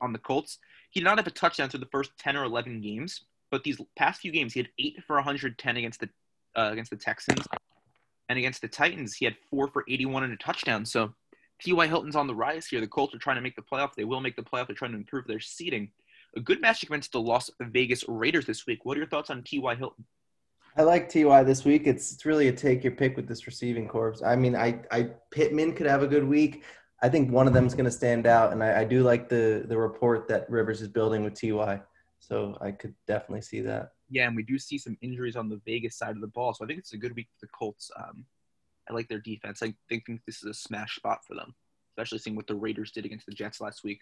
on 0.00 0.12
the 0.12 0.18
Colts. 0.18 0.58
He 0.90 1.00
did 1.00 1.04
not 1.04 1.18
have 1.18 1.28
a 1.28 1.30
touchdown 1.30 1.68
through 1.68 1.80
the 1.80 1.86
first 1.86 2.10
10 2.18 2.36
or 2.36 2.44
11 2.44 2.80
games, 2.80 3.22
but 3.50 3.62
these 3.62 3.80
past 3.96 4.20
few 4.20 4.32
games, 4.32 4.52
he 4.52 4.60
had 4.60 4.68
8 4.78 5.04
for 5.06 5.16
110 5.16 5.76
against 5.76 6.00
the 6.00 6.08
uh, 6.56 6.70
against 6.70 6.90
the 6.90 6.96
Texans. 6.96 7.46
And 8.28 8.38
against 8.38 8.60
the 8.60 8.68
Titans, 8.68 9.14
he 9.14 9.24
had 9.24 9.36
4 9.50 9.68
for 9.68 9.84
81 9.88 10.24
and 10.24 10.32
a 10.32 10.36
touchdown. 10.36 10.84
So 10.84 11.14
T.Y. 11.62 11.86
Hilton's 11.86 12.16
on 12.16 12.26
the 12.26 12.34
rise 12.34 12.66
here. 12.66 12.80
The 12.80 12.88
Colts 12.88 13.14
are 13.14 13.18
trying 13.18 13.36
to 13.36 13.42
make 13.42 13.56
the 13.56 13.62
playoff. 13.62 13.94
They 13.94 14.04
will 14.04 14.20
make 14.20 14.36
the 14.36 14.42
playoff. 14.42 14.66
They're 14.66 14.76
trying 14.76 14.92
to 14.92 14.98
improve 14.98 15.26
their 15.26 15.40
seeding. 15.40 15.90
A 16.36 16.40
good 16.40 16.60
match 16.60 16.82
against 16.82 17.12
the 17.12 17.20
Las 17.20 17.50
Vegas 17.60 18.04
Raiders 18.08 18.46
this 18.46 18.66
week. 18.66 18.84
What 18.84 18.96
are 18.96 19.00
your 19.00 19.08
thoughts 19.08 19.30
on 19.30 19.42
T.Y. 19.42 19.74
Hilton? 19.74 20.04
I 20.76 20.82
like 20.82 21.10
Ty 21.10 21.42
this 21.42 21.64
week. 21.64 21.86
It's 21.86 22.12
it's 22.12 22.24
really 22.24 22.48
a 22.48 22.52
take 22.52 22.82
your 22.82 22.94
pick 22.94 23.16
with 23.16 23.28
this 23.28 23.46
receiving 23.46 23.86
corps. 23.86 24.22
I 24.24 24.36
mean, 24.36 24.56
I 24.56 24.80
I 24.90 25.10
Pittman 25.30 25.74
could 25.74 25.86
have 25.86 26.02
a 26.02 26.06
good 26.06 26.24
week. 26.24 26.64
I 27.02 27.08
think 27.08 27.30
one 27.30 27.46
of 27.46 27.52
them 27.52 27.66
is 27.66 27.74
going 27.74 27.84
to 27.84 27.90
stand 27.90 28.26
out, 28.26 28.52
and 28.52 28.62
I, 28.62 28.80
I, 28.80 28.84
do 28.84 29.02
like 29.02 29.28
the 29.28 29.64
the 29.66 29.76
report 29.76 30.28
that 30.28 30.48
Rivers 30.48 30.80
is 30.80 30.88
building 30.88 31.24
with 31.24 31.38
Ty. 31.38 31.82
So 32.20 32.56
I 32.60 32.70
could 32.70 32.94
definitely 33.06 33.42
see 33.42 33.60
that. 33.62 33.92
Yeah, 34.08 34.28
and 34.28 34.36
we 34.36 34.44
do 34.44 34.58
see 34.58 34.78
some 34.78 34.96
injuries 35.02 35.36
on 35.36 35.48
the 35.48 35.60
Vegas 35.66 35.96
side 35.96 36.14
of 36.14 36.20
the 36.20 36.28
ball, 36.28 36.54
so 36.54 36.64
I 36.64 36.68
think 36.68 36.78
it's 36.78 36.92
a 36.92 36.98
good 36.98 37.16
week 37.16 37.28
for 37.32 37.44
the 37.44 37.50
Colts. 37.52 37.90
Um, 37.96 38.24
I 38.88 38.94
like 38.94 39.08
their 39.08 39.20
defense. 39.20 39.62
I 39.62 39.74
think 39.88 40.04
this 40.26 40.36
is 40.36 40.44
a 40.44 40.54
smash 40.54 40.96
spot 40.96 41.20
for 41.26 41.34
them, 41.34 41.54
especially 41.90 42.18
seeing 42.18 42.36
what 42.36 42.46
the 42.46 42.54
Raiders 42.54 42.92
did 42.92 43.04
against 43.04 43.26
the 43.26 43.32
Jets 43.32 43.60
last 43.60 43.84
week. 43.84 44.00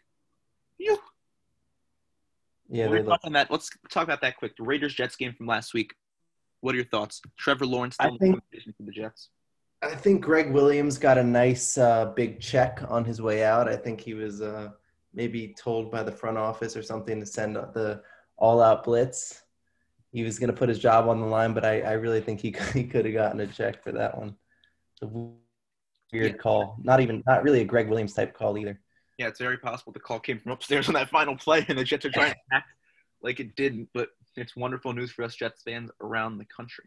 Phew. 0.76 0.98
Yeah, 2.70 2.88
we 2.88 3.02
look- 3.02 3.20
on 3.24 3.32
that. 3.32 3.50
Let's 3.50 3.70
talk 3.90 4.04
about 4.04 4.20
that 4.22 4.36
quick. 4.36 4.56
The 4.56 4.62
Raiders 4.62 4.94
Jets 4.94 5.16
game 5.16 5.34
from 5.34 5.46
last 5.46 5.74
week. 5.74 5.94
What 6.60 6.74
are 6.74 6.76
your 6.76 6.86
thoughts? 6.86 7.20
Trevor 7.38 7.66
Lawrence 7.66 7.94
still 7.94 8.14
I 8.14 8.18
think, 8.18 8.36
for 8.36 8.82
the 8.82 8.92
Jets. 8.92 9.30
I 9.82 9.94
think 9.94 10.20
Gregg 10.20 10.52
Williams 10.52 10.98
got 10.98 11.16
a 11.16 11.24
nice 11.24 11.78
uh, 11.78 12.12
big 12.14 12.40
check 12.40 12.82
on 12.88 13.04
his 13.04 13.22
way 13.22 13.44
out. 13.44 13.66
I 13.66 13.76
think 13.76 14.00
he 14.00 14.12
was 14.12 14.42
uh, 14.42 14.70
maybe 15.14 15.54
told 15.58 15.90
by 15.90 16.02
the 16.02 16.12
front 16.12 16.36
office 16.36 16.76
or 16.76 16.82
something 16.82 17.18
to 17.18 17.26
send 17.26 17.56
the 17.56 18.02
all-out 18.36 18.84
blitz. 18.84 19.42
He 20.12 20.22
was 20.22 20.38
going 20.38 20.50
to 20.50 20.56
put 20.56 20.68
his 20.68 20.78
job 20.78 21.08
on 21.08 21.20
the 21.20 21.26
line, 21.26 21.54
but 21.54 21.64
I, 21.64 21.80
I 21.80 21.92
really 21.92 22.20
think 22.20 22.40
he 22.40 22.54
he 22.74 22.84
could 22.84 23.06
have 23.06 23.14
gotten 23.14 23.40
a 23.40 23.46
check 23.46 23.82
for 23.82 23.92
that 23.92 24.18
one 24.18 24.36
a 25.02 25.06
weird 25.06 25.34
yeah. 26.12 26.32
call. 26.32 26.76
Not 26.82 27.00
even, 27.00 27.22
not 27.26 27.42
really 27.42 27.60
a 27.60 27.64
Gregg 27.64 27.88
Williams 27.88 28.14
type 28.14 28.34
call 28.34 28.58
either. 28.58 28.80
Yeah, 29.20 29.28
it's 29.28 29.38
very 29.38 29.58
possible 29.58 29.92
the 29.92 30.00
call 30.00 30.18
came 30.18 30.40
from 30.40 30.52
upstairs 30.52 30.88
on 30.88 30.94
that 30.94 31.10
final 31.10 31.36
play, 31.36 31.62
and 31.68 31.78
the 31.78 31.84
Jets 31.84 32.06
are 32.06 32.10
trying 32.10 32.32
to 32.32 32.38
act 32.54 32.70
like 33.22 33.38
it 33.38 33.54
didn't. 33.54 33.90
But 33.92 34.08
it's 34.34 34.56
wonderful 34.56 34.94
news 34.94 35.12
for 35.12 35.24
us 35.24 35.36
Jets 35.36 35.62
fans 35.62 35.90
around 36.00 36.38
the 36.38 36.46
country. 36.46 36.86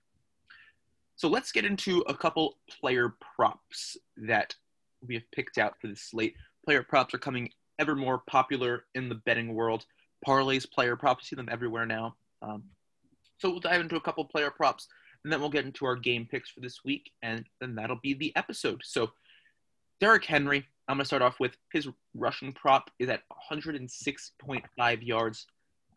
So 1.16 1.28
let's 1.28 1.52
get 1.52 1.64
into 1.64 2.00
a 2.08 2.18
couple 2.18 2.58
player 2.82 3.14
props 3.36 3.98
that 4.18 4.56
we 5.08 5.14
have 5.14 5.30
picked 5.32 5.60
out 5.60 5.76
for 5.80 5.86
this 5.86 6.02
slate. 6.02 6.34
Player 6.66 6.82
props 6.82 7.14
are 7.14 7.20
coming 7.20 7.52
ever 7.78 7.96
more 7.96 8.24
popular 8.28 8.86
in 8.96 9.10
the 9.10 9.22
betting 9.28 9.54
world. 9.54 9.86
Parlays, 10.28 10.68
player 10.68 10.96
props, 10.96 11.30
see 11.30 11.36
them 11.36 11.50
everywhere 11.52 11.86
now. 11.86 12.16
Um, 12.42 12.64
so 13.38 13.52
we'll 13.52 13.60
dive 13.60 13.82
into 13.82 13.96
a 13.96 14.02
couple 14.02 14.26
player 14.26 14.50
props 14.50 14.88
and 15.24 15.32
then 15.32 15.40
we'll 15.40 15.52
get 15.52 15.66
into 15.66 15.86
our 15.86 15.96
game 15.96 16.28
picks 16.30 16.50
for 16.50 16.62
this 16.62 16.84
week, 16.84 17.12
and 17.22 17.46
then 17.62 17.76
that'll 17.76 18.00
be 18.02 18.14
the 18.14 18.36
episode. 18.36 18.82
So, 18.84 19.12
Derrick 20.00 20.26
Henry, 20.26 20.66
I'm 20.88 20.98
going 20.98 21.04
to 21.04 21.08
start 21.08 21.22
off 21.22 21.40
with 21.40 21.56
his 21.72 21.88
rushing 22.14 22.52
prop 22.52 22.90
is 23.00 23.10
at 23.10 23.22
106.5 23.52 25.08
yards. 25.08 25.48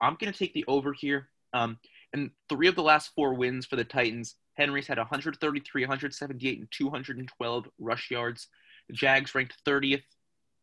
I'm 0.00 0.16
going 0.20 0.32
to 0.32 0.38
take 0.38 0.54
the 0.54 0.64
over 0.68 0.92
here. 0.92 1.28
Um, 1.52 1.78
and 2.12 2.30
three 2.48 2.68
of 2.68 2.76
the 2.76 2.82
last 2.82 3.10
four 3.14 3.34
wins 3.34 3.66
for 3.66 3.76
the 3.76 3.84
Titans, 3.84 4.36
Henry's 4.54 4.86
had 4.86 4.98
133, 4.98 5.82
178, 5.82 6.58
and 6.58 6.68
212 6.70 7.68
rush 7.78 8.10
yards. 8.10 8.48
The 8.88 8.94
Jags 8.94 9.34
ranked 9.34 9.54
30th 9.66 10.02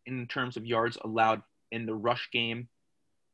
in 0.06 0.28
terms 0.28 0.58
of 0.58 0.66
yards 0.66 0.98
allowed 1.04 1.42
in 1.72 1.86
the 1.86 1.96
rush 1.96 2.30
game. 2.32 2.70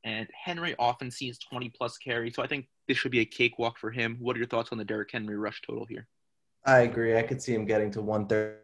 And 0.03 0.27
Henry 0.33 0.75
often 0.79 1.11
sees 1.11 1.37
20 1.37 1.69
plus 1.69 1.97
carries. 1.97 2.35
So 2.35 2.41
I 2.41 2.47
think 2.47 2.67
this 2.87 2.97
should 2.97 3.11
be 3.11 3.19
a 3.19 3.25
cakewalk 3.25 3.77
for 3.77 3.91
him. 3.91 4.17
What 4.19 4.35
are 4.35 4.39
your 4.39 4.47
thoughts 4.47 4.69
on 4.71 4.77
the 4.77 4.85
Derrick 4.85 5.09
Henry 5.11 5.37
rush 5.37 5.61
total 5.61 5.85
here? 5.85 6.07
I 6.65 6.79
agree. 6.79 7.17
I 7.17 7.23
could 7.23 7.41
see 7.41 7.53
him 7.53 7.65
getting 7.65 7.91
to 7.91 8.01
130, 8.01 8.59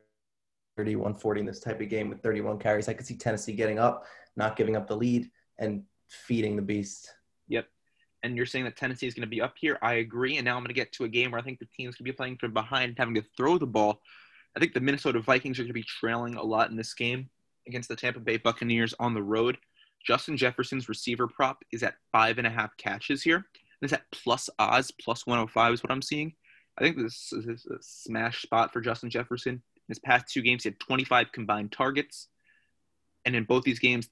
140 0.78 1.40
in 1.40 1.46
this 1.46 1.60
type 1.60 1.80
of 1.80 1.90
game 1.90 2.10
with 2.10 2.22
31 2.22 2.60
carries. 2.60 2.90
I 2.90 2.94
could 2.94 3.06
see 3.06 3.16
Tennessee 3.16 3.54
getting 3.54 3.80
up, 3.80 4.06
not 4.36 4.56
giving 4.56 4.76
up 4.76 4.88
the 4.88 4.96
lead, 4.96 5.30
and 5.58 5.84
feeding 6.10 6.56
the 6.56 6.62
beast. 6.62 7.14
Yep. 7.48 7.68
And 8.24 8.36
you're 8.36 8.46
saying 8.46 8.66
that 8.66 8.76
Tennessee 8.76 9.08
is 9.08 9.14
going 9.14 9.22
to 9.22 9.28
be 9.28 9.42
up 9.42 9.56
here. 9.58 9.78
I 9.82 9.96
agree. 9.96 10.38
And 10.38 10.46
now 10.46 10.58
I'm 10.58 10.64
going 10.64 10.68
to 10.68 10.74
get 10.74 10.92
to 10.94 11.06
a 11.06 11.10
game 11.10 11.32
where 11.32 11.40
I 11.40 11.44
think 11.44 11.60
the 11.60 11.68
team's 11.78 11.96
going 11.96 12.06
to 12.06 12.12
be 12.12 12.16
playing 12.16 12.38
from 12.38 12.54
behind 12.54 12.96
having 12.98 13.16
to 13.16 13.24
throw 13.38 13.58
the 13.58 13.68
ball. 13.68 14.02
I 14.56 14.60
think 14.60 14.74
the 14.74 14.80
Minnesota 14.80 15.20
Vikings 15.20 15.60
are 15.60 15.64
going 15.64 15.70
to 15.70 15.74
be 15.74 15.84
trailing 15.84 16.36
a 16.36 16.44
lot 16.44 16.70
in 16.70 16.76
this 16.76 16.94
game 16.94 17.30
against 17.68 17.90
the 17.90 17.96
Tampa 17.96 18.20
Bay 18.20 18.38
Buccaneers 18.38 18.94
on 19.00 19.14
the 19.14 19.24
road. 19.24 19.58
Justin 20.06 20.38
Jefferson's 20.38 20.88
receiver 20.88 21.28
prop 21.28 21.64
is 21.72 21.84
at 21.84 21.96
five 22.12 22.38
and 22.38 22.48
a 22.48 22.50
half 22.50 22.76
catches 22.78 23.24
here. 23.24 23.46
It's 23.82 23.94
at 23.94 24.10
plus 24.12 24.50
odds, 24.60 24.92
plus 24.92 25.28
105 25.28 25.74
is 25.74 25.84
what 25.84 25.92
I'm 25.92 26.02
seeing. 26.02 26.34
I 26.78 26.84
think 26.84 26.98
this 26.98 27.32
is 27.32 27.66
a 27.68 27.78
smash 27.82 28.42
spot 28.42 28.74
for 28.74 28.82
Justin 28.82 29.10
Jefferson. 29.10 29.62
His 29.88 30.00
past 30.00 30.28
two 30.32 30.42
games, 30.42 30.64
he 30.64 30.70
had 30.70 30.80
25 30.80 31.32
combined 31.32 31.72
targets. 31.72 32.28
And 33.26 33.36
in 33.36 33.44
both 33.44 33.64
these 33.64 33.80
games, 33.80 34.10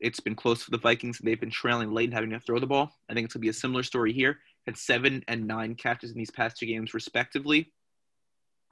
it's 0.00 0.20
been 0.20 0.34
close 0.34 0.62
for 0.62 0.70
the 0.70 0.78
Vikings. 0.78 1.18
They've 1.18 1.40
been 1.40 1.50
trailing 1.50 1.92
late 1.92 2.04
and 2.04 2.14
having 2.14 2.30
to 2.30 2.40
throw 2.40 2.58
the 2.58 2.66
ball. 2.66 2.92
I 3.08 3.14
think 3.14 3.24
it's 3.24 3.34
going 3.34 3.40
to 3.40 3.46
be 3.46 3.50
a 3.50 3.54
similar 3.54 3.82
story 3.82 4.12
here. 4.12 4.38
Had 4.66 4.76
seven 4.76 5.22
and 5.28 5.46
nine 5.46 5.74
catches 5.74 6.10
in 6.10 6.18
these 6.18 6.30
past 6.30 6.56
two 6.56 6.66
games, 6.66 6.94
respectively. 6.94 7.72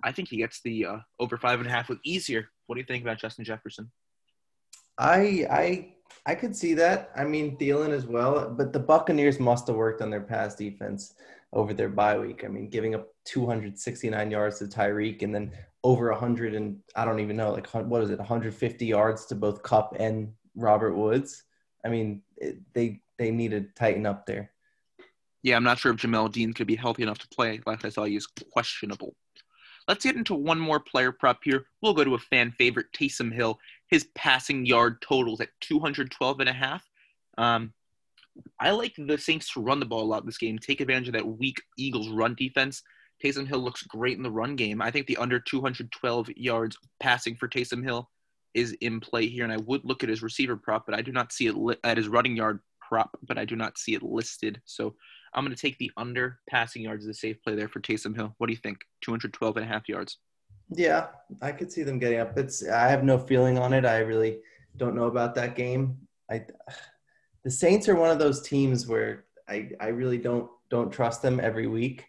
I 0.02 0.12
think 0.12 0.28
he 0.28 0.36
gets 0.36 0.60
the 0.62 0.86
uh, 0.86 0.98
over 1.20 1.36
five 1.36 1.60
and 1.60 1.68
a 1.68 1.70
half 1.70 1.88
with 1.88 1.98
easier. 2.04 2.48
What 2.66 2.74
do 2.74 2.80
you 2.80 2.86
think 2.86 3.02
about 3.02 3.18
Justin 3.18 3.44
Jefferson? 3.44 3.90
I 4.98 5.46
I 5.50 5.94
I 6.26 6.34
could 6.34 6.56
see 6.56 6.74
that. 6.74 7.10
I 7.16 7.24
mean, 7.24 7.56
Thielen 7.56 7.90
as 7.90 8.06
well, 8.06 8.50
but 8.50 8.72
the 8.72 8.78
Buccaneers 8.78 9.38
must 9.38 9.66
have 9.68 9.76
worked 9.76 10.02
on 10.02 10.10
their 10.10 10.20
pass 10.20 10.54
defense 10.54 11.14
over 11.52 11.74
their 11.74 11.88
bye 11.88 12.18
week. 12.18 12.44
I 12.44 12.48
mean, 12.48 12.68
giving 12.68 12.94
up 12.94 13.08
269 13.26 14.30
yards 14.30 14.58
to 14.58 14.64
Tyreek 14.64 15.22
and 15.22 15.34
then 15.34 15.52
over 15.84 16.10
100 16.10 16.54
and 16.54 16.78
I 16.94 17.04
don't 17.04 17.20
even 17.20 17.36
know, 17.36 17.52
like 17.52 17.66
what 17.72 18.02
is 18.02 18.10
it, 18.10 18.18
150 18.18 18.86
yards 18.86 19.26
to 19.26 19.34
both 19.34 19.62
Kupp 19.62 19.96
and 19.98 20.32
Robert 20.54 20.94
Woods. 20.94 21.44
I 21.84 21.88
mean, 21.88 22.22
it, 22.36 22.58
they 22.72 23.00
they 23.18 23.30
need 23.30 23.50
to 23.50 23.66
tighten 23.76 24.06
up 24.06 24.26
there. 24.26 24.50
Yeah, 25.42 25.56
I'm 25.56 25.64
not 25.64 25.78
sure 25.78 25.92
if 25.92 25.98
Jamel 25.98 26.30
Dean 26.30 26.52
could 26.52 26.68
be 26.68 26.76
healthy 26.76 27.02
enough 27.02 27.18
to 27.18 27.28
play. 27.28 27.60
Last 27.66 27.84
I 27.84 27.88
saw, 27.88 28.04
he 28.04 28.16
is 28.16 28.28
questionable. 28.52 29.14
Let's 29.88 30.04
get 30.04 30.14
into 30.14 30.34
one 30.34 30.60
more 30.60 30.78
player 30.78 31.10
prop 31.10 31.40
here. 31.42 31.66
We'll 31.80 31.94
go 31.94 32.04
to 32.04 32.14
a 32.14 32.18
fan 32.18 32.52
favorite, 32.52 32.86
Taysom 32.92 33.32
Hill. 33.32 33.58
His 33.88 34.06
passing 34.14 34.64
yard 34.64 35.02
totals 35.02 35.40
at 35.40 35.48
212 35.60 36.40
and 36.40 36.48
a 36.48 36.52
half. 36.52 36.88
Um, 37.36 37.72
I 38.60 38.70
like 38.70 38.94
the 38.96 39.18
Saints 39.18 39.52
to 39.52 39.60
run 39.60 39.80
the 39.80 39.86
ball 39.86 40.02
a 40.02 40.04
lot 40.04 40.24
this 40.24 40.38
game, 40.38 40.58
take 40.58 40.80
advantage 40.80 41.08
of 41.08 41.14
that 41.14 41.26
weak 41.26 41.60
Eagles 41.76 42.08
run 42.08 42.34
defense. 42.34 42.82
Taysom 43.22 43.46
Hill 43.46 43.60
looks 43.60 43.82
great 43.82 44.16
in 44.16 44.22
the 44.22 44.30
run 44.30 44.56
game. 44.56 44.82
I 44.82 44.90
think 44.90 45.06
the 45.06 45.16
under 45.16 45.38
212 45.38 46.30
yards 46.36 46.76
passing 47.00 47.36
for 47.36 47.48
Taysom 47.48 47.84
Hill 47.84 48.08
is 48.54 48.72
in 48.80 49.00
play 49.00 49.26
here, 49.26 49.44
and 49.44 49.52
I 49.52 49.58
would 49.58 49.84
look 49.84 50.02
at 50.02 50.08
his 50.08 50.22
receiver 50.22 50.56
prop, 50.56 50.86
but 50.86 50.94
I 50.94 51.02
do 51.02 51.12
not 51.12 51.32
see 51.32 51.46
it 51.46 51.56
li- 51.56 51.76
at 51.84 51.96
his 51.96 52.08
running 52.08 52.36
yard 52.36 52.60
prop, 52.80 53.16
but 53.22 53.38
I 53.38 53.44
do 53.44 53.56
not 53.56 53.78
see 53.78 53.94
it 53.94 54.02
listed. 54.02 54.60
So 54.64 54.94
I'm 55.34 55.44
going 55.44 55.54
to 55.54 55.60
take 55.60 55.78
the 55.78 55.90
under 55.96 56.38
passing 56.48 56.82
yards 56.82 57.04
as 57.04 57.10
a 57.10 57.18
safe 57.18 57.42
play 57.42 57.54
there 57.54 57.68
for 57.68 57.80
Taysom 57.80 58.14
Hill. 58.14 58.34
What 58.38 58.48
do 58.48 58.52
you 58.52 58.58
think? 58.58 58.78
212 59.02 59.56
and 59.56 59.64
a 59.64 59.68
half 59.68 59.88
yards. 59.88 60.18
Yeah, 60.70 61.08
I 61.40 61.52
could 61.52 61.72
see 61.72 61.82
them 61.82 61.98
getting 61.98 62.20
up. 62.20 62.36
It's 62.36 62.66
I 62.66 62.88
have 62.88 63.04
no 63.04 63.18
feeling 63.18 63.58
on 63.58 63.72
it. 63.72 63.84
I 63.84 63.98
really 63.98 64.40
don't 64.76 64.94
know 64.94 65.06
about 65.06 65.34
that 65.34 65.56
game. 65.56 65.96
I 66.30 66.44
the 67.44 67.50
Saints 67.50 67.88
are 67.88 67.96
one 67.96 68.10
of 68.10 68.18
those 68.18 68.42
teams 68.42 68.86
where 68.86 69.24
I 69.48 69.70
I 69.80 69.88
really 69.88 70.18
don't 70.18 70.50
don't 70.70 70.92
trust 70.92 71.22
them 71.22 71.40
every 71.40 71.66
week. 71.66 72.06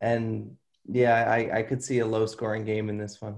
And 0.00 0.56
yeah, 0.86 1.30
I, 1.30 1.58
I 1.58 1.62
could 1.62 1.82
see 1.82 2.00
a 2.00 2.06
low 2.06 2.26
scoring 2.26 2.64
game 2.64 2.88
in 2.88 2.98
this 2.98 3.20
one. 3.22 3.36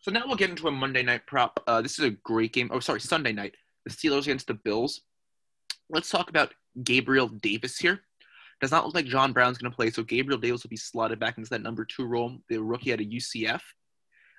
So 0.00 0.10
now 0.10 0.22
we'll 0.26 0.36
get 0.36 0.50
into 0.50 0.68
a 0.68 0.70
Monday 0.70 1.02
night 1.02 1.26
prop. 1.26 1.62
Uh, 1.66 1.80
this 1.80 1.98
is 1.98 2.04
a 2.04 2.10
great 2.10 2.52
game. 2.52 2.70
Oh, 2.72 2.80
sorry, 2.80 3.00
Sunday 3.00 3.32
night. 3.32 3.54
The 3.84 3.90
Steelers 3.90 4.22
against 4.22 4.46
the 4.46 4.54
Bills. 4.54 5.00
Let's 5.88 6.10
talk 6.10 6.28
about 6.28 6.54
Gabriel 6.82 7.28
Davis 7.28 7.78
here. 7.78 8.00
Does 8.60 8.70
not 8.70 8.84
look 8.84 8.94
like 8.94 9.06
John 9.06 9.32
Brown's 9.32 9.58
going 9.58 9.70
to 9.70 9.76
play, 9.76 9.90
so 9.90 10.02
Gabriel 10.02 10.40
Davis 10.40 10.62
will 10.62 10.70
be 10.70 10.76
slotted 10.76 11.18
back 11.18 11.38
into 11.38 11.50
that 11.50 11.62
number 11.62 11.84
two 11.84 12.04
role, 12.04 12.38
the 12.48 12.58
rookie 12.58 12.92
at 12.92 13.00
a 13.00 13.04
UCF. 13.04 13.60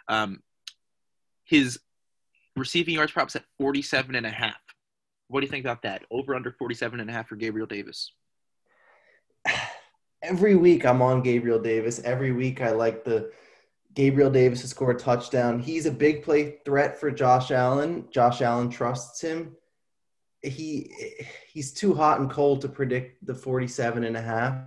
Um, 0.08 0.42
his 1.46 1.80
receiving 2.56 2.96
yards 2.96 3.12
props 3.12 3.36
at 3.36 3.46
47 3.60 4.16
and 4.16 4.26
a 4.26 4.32
half. 4.32 4.56
What 5.28 5.42
do 5.42 5.46
you 5.46 5.52
think 5.52 5.66
about 5.66 5.82
that? 5.84 6.04
Over 6.10 6.36
under 6.36 6.52
47 6.52 7.00
and 7.00 7.10
a 7.10 7.14
half 7.14 7.28
for 7.28 7.36
Gabriel 7.36 7.68
Davis. 7.68 8.12
Every 10.22 10.56
week 10.56 10.86
I'm 10.86 11.02
on 11.02 11.22
Gabriel 11.22 11.60
Davis. 11.60 12.00
Every 12.04 12.32
week 12.32 12.62
I 12.62 12.72
like 12.72 13.04
the 13.04 13.32
Gabriel 13.94 14.30
Davis 14.30 14.62
to 14.62 14.68
score 14.68 14.92
a 14.92 14.98
touchdown. 14.98 15.60
He's 15.60 15.86
a 15.86 15.92
big 15.92 16.24
play 16.24 16.58
threat 16.66 17.00
for 17.00 17.12
Josh 17.12 17.52
Allen. 17.52 18.08
Josh 18.12 18.42
Allen 18.42 18.70
trusts 18.70 19.22
him 19.22 19.56
he 20.42 20.92
he's 21.48 21.74
too 21.74 21.94
hot 21.94 22.20
and 22.20 22.30
cold 22.30 22.62
to 22.62 22.70
predict 22.70 23.26
the 23.26 23.36
47 23.36 24.04
and 24.04 24.18
a 24.18 24.22
half 24.22 24.58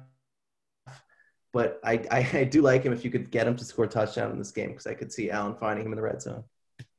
but 1.53 1.81
I, 1.83 2.05
I, 2.11 2.29
I 2.33 2.45
do 2.45 2.63
like 2.63 2.85
him 2.85 2.93
if 2.93 3.05
you 3.05 3.11
could 3.11 3.31
get 3.31 3.47
him 3.47 3.57
to 3.57 3.65
score 3.65 3.85
a 3.85 3.89
touchdown 3.89 4.31
in 4.31 4.39
this 4.39 4.53
game 4.53 4.71
because 4.71 4.87
I 4.87 4.95
could 4.95 5.13
see 5.13 5.31
Allen 5.31 5.57
finding 5.59 5.85
him 5.85 5.93
in 5.93 5.97
the 5.97 6.03
red 6.03 6.23
zone. 6.23 6.45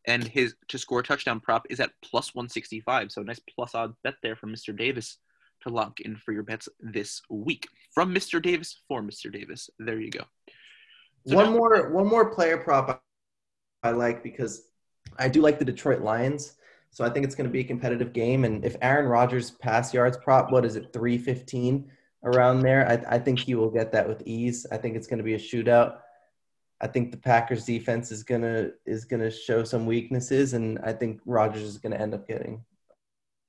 And 0.08 0.24
his 0.24 0.56
to 0.70 0.78
score 0.78 1.04
touchdown 1.04 1.40
prop 1.40 1.68
is 1.70 1.80
at 1.80 1.92
plus 2.02 2.34
165. 2.34 3.12
So 3.12 3.22
a 3.22 3.26
nice 3.26 3.40
plus 3.54 3.76
odd 3.76 3.94
bet 4.04 4.16
there 4.24 4.36
from 4.36 4.52
Mr. 4.52 4.76
Davis 4.76 5.18
to 5.62 5.70
lock 5.70 6.00
in 6.00 6.16
for 6.16 6.32
your 6.32 6.44
bets 6.44 6.68
this 6.80 7.22
week. 7.30 7.68
From 7.94 8.14
Mr. 8.14 8.42
Davis 8.42 8.82
for 8.88 9.02
Mr. 9.02 9.32
Davis. 9.32 9.70
There 9.78 10.00
you 10.00 10.10
go. 10.10 10.24
So 11.28 11.36
one 11.36 11.46
now- 11.46 11.58
more 11.58 11.90
one 11.92 12.08
more 12.08 12.34
player 12.34 12.58
prop 12.58 13.04
I 13.84 13.92
like 13.92 14.24
because 14.24 14.68
I 15.18 15.28
do 15.28 15.42
like 15.42 15.60
the 15.60 15.66
Detroit 15.66 16.02
Lions. 16.02 16.56
So 16.92 17.06
I 17.06 17.10
think 17.10 17.26
it's 17.26 17.36
going 17.36 17.48
to 17.48 17.54
be 17.54 17.62
a 17.62 17.64
competitive 17.64 18.12
game. 18.12 18.44
And 18.44 18.66
if 18.66 18.76
Aaron 18.82 19.08
Rodgers 19.08 19.52
pass 19.52 19.94
yards 19.94 20.18
prop, 20.18 20.52
what 20.52 20.66
is 20.66 20.76
it, 20.76 20.92
315 20.92 21.90
around 22.24 22.60
there? 22.62 22.88
I, 22.88 23.16
I 23.16 23.20
think 23.20 23.40
he 23.40 23.56
will 23.56 23.72
get 23.72 23.94
that 23.94 24.08
with 24.08 24.22
ease. 24.26 24.66
I 24.72 24.78
think 24.78 24.96
it's 24.96 25.08
going 25.08 25.20
to 25.20 25.24
be 25.24 25.36
a 25.36 25.40
shootout. 25.40 26.00
I 26.82 26.88
think 26.88 27.12
the 27.12 27.18
Packers 27.18 27.66
defense 27.66 28.12
is 28.12 28.24
gonna 28.24 28.72
is 28.86 29.06
gonna 29.06 29.30
show 29.30 29.64
some 29.64 29.86
weaknesses, 29.86 30.54
and 30.54 30.80
I 30.80 30.94
think 30.94 31.22
Rodgers 31.26 31.62
is 31.62 31.78
gonna 31.78 31.98
end 31.98 32.14
up 32.14 32.28
getting. 32.28 32.64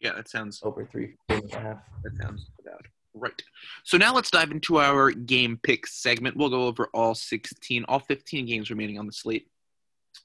Yeah, 0.00 0.12
that 0.14 0.28
sounds 0.28 0.60
over 0.62 0.84
three 0.84 1.14
and 1.30 1.52
a 1.52 1.58
half. 1.58 1.78
That 2.04 2.16
sounds 2.20 2.50
about 2.60 2.84
right. 3.14 3.42
So 3.84 3.96
now 3.96 4.14
let's 4.14 4.30
dive 4.30 4.50
into 4.50 4.78
our 4.78 5.10
game 5.10 5.58
pick 5.62 5.86
segment. 5.86 6.36
We'll 6.36 6.50
go 6.50 6.66
over 6.66 6.88
all 6.92 7.14
16, 7.14 7.84
all 7.88 8.00
15 8.00 8.46
games 8.46 8.70
remaining 8.70 8.98
on 8.98 9.06
the 9.06 9.12
slate. 9.12 9.48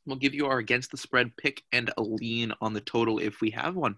We'll 0.05 0.17
give 0.17 0.33
you 0.33 0.47
our 0.47 0.57
against 0.57 0.91
the 0.91 0.97
spread 0.97 1.35
pick 1.37 1.63
and 1.71 1.91
a 1.97 2.01
lean 2.01 2.53
on 2.61 2.73
the 2.73 2.81
total 2.81 3.19
if 3.19 3.39
we 3.41 3.51
have 3.51 3.75
one. 3.75 3.95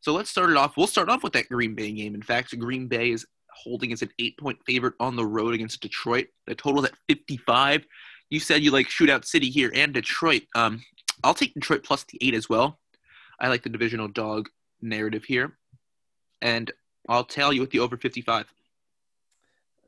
So 0.00 0.12
let's 0.12 0.30
start 0.30 0.50
it 0.50 0.56
off. 0.56 0.76
We'll 0.76 0.86
start 0.86 1.08
off 1.08 1.22
with 1.22 1.32
that 1.34 1.48
Green 1.48 1.74
Bay 1.74 1.90
game. 1.92 2.14
In 2.14 2.22
fact, 2.22 2.58
Green 2.58 2.86
Bay 2.86 3.10
is 3.10 3.26
holding 3.50 3.92
as 3.92 4.02
an 4.02 4.10
eight 4.18 4.38
point 4.38 4.58
favorite 4.66 4.94
on 5.00 5.16
the 5.16 5.26
road 5.26 5.54
against 5.54 5.80
Detroit. 5.80 6.28
The 6.46 6.54
total 6.54 6.84
is 6.84 6.90
at 6.90 6.98
55. 7.08 7.86
You 8.30 8.40
said 8.40 8.62
you 8.62 8.70
like 8.70 8.88
Shootout 8.88 9.24
City 9.24 9.50
here 9.50 9.70
and 9.74 9.94
Detroit. 9.94 10.42
Um, 10.54 10.82
I'll 11.22 11.34
take 11.34 11.54
Detroit 11.54 11.84
plus 11.84 12.04
the 12.04 12.18
eight 12.20 12.34
as 12.34 12.48
well. 12.48 12.78
I 13.38 13.48
like 13.48 13.62
the 13.62 13.68
divisional 13.68 14.08
dog 14.08 14.48
narrative 14.80 15.24
here. 15.24 15.56
And 16.42 16.70
I'll 17.08 17.24
tell 17.24 17.52
you 17.52 17.60
with 17.60 17.70
the 17.70 17.78
over 17.80 17.96
55. 17.96 18.46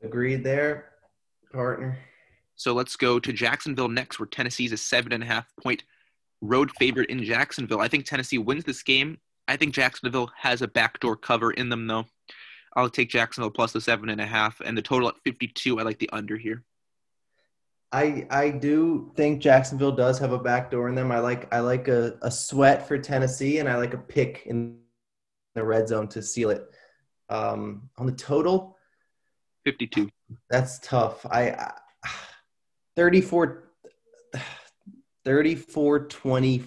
Agreed 0.03 0.43
there, 0.43 0.91
partner. 1.51 1.97
So 2.55 2.73
let's 2.73 2.95
go 2.95 3.19
to 3.19 3.33
Jacksonville 3.33 3.89
next, 3.89 4.19
where 4.19 4.27
Tennessee's 4.27 4.71
a 4.71 4.77
seven 4.77 5.13
and 5.13 5.23
a 5.23 5.25
half 5.25 5.45
point 5.61 5.83
road 6.41 6.71
favorite 6.71 7.09
in 7.09 7.23
Jacksonville. 7.23 7.81
I 7.81 7.87
think 7.87 8.05
Tennessee 8.05 8.37
wins 8.37 8.63
this 8.63 8.83
game. 8.83 9.17
I 9.47 9.57
think 9.57 9.73
Jacksonville 9.73 10.31
has 10.37 10.61
a 10.61 10.67
backdoor 10.67 11.17
cover 11.17 11.51
in 11.51 11.69
them, 11.69 11.87
though. 11.87 12.05
I'll 12.75 12.89
take 12.89 13.09
Jacksonville 13.09 13.49
plus 13.49 13.73
the 13.73 13.81
seven 13.81 14.09
and 14.09 14.21
a 14.21 14.25
half, 14.25 14.61
and 14.61 14.77
the 14.77 14.81
total 14.81 15.09
at 15.09 15.15
52. 15.23 15.79
I 15.79 15.83
like 15.83 15.99
the 15.99 16.09
under 16.11 16.37
here. 16.37 16.63
I 17.91 18.27
I 18.29 18.49
do 18.49 19.11
think 19.15 19.41
Jacksonville 19.41 19.91
does 19.91 20.19
have 20.19 20.31
a 20.31 20.39
back 20.39 20.69
door 20.69 20.89
in 20.89 20.95
them. 20.95 21.11
I 21.11 21.19
like 21.19 21.51
I 21.53 21.59
like 21.59 21.87
a, 21.87 22.17
a 22.21 22.29
sweat 22.29 22.87
for 22.87 22.97
Tennessee, 22.97 23.59
and 23.59 23.67
I 23.67 23.77
like 23.77 23.93
a 23.93 23.97
pick 23.97 24.43
in 24.45 24.79
the 25.55 25.63
red 25.63 25.87
zone 25.87 26.07
to 26.09 26.21
seal 26.21 26.51
it. 26.51 26.69
Um, 27.29 27.89
on 27.97 28.05
the 28.05 28.11
total, 28.11 28.77
52. 29.65 30.09
That's 30.49 30.79
tough. 30.79 31.25
I, 31.29 31.51
I 31.51 31.73
34 32.95 33.71
34 35.25 36.07
20 36.07 36.63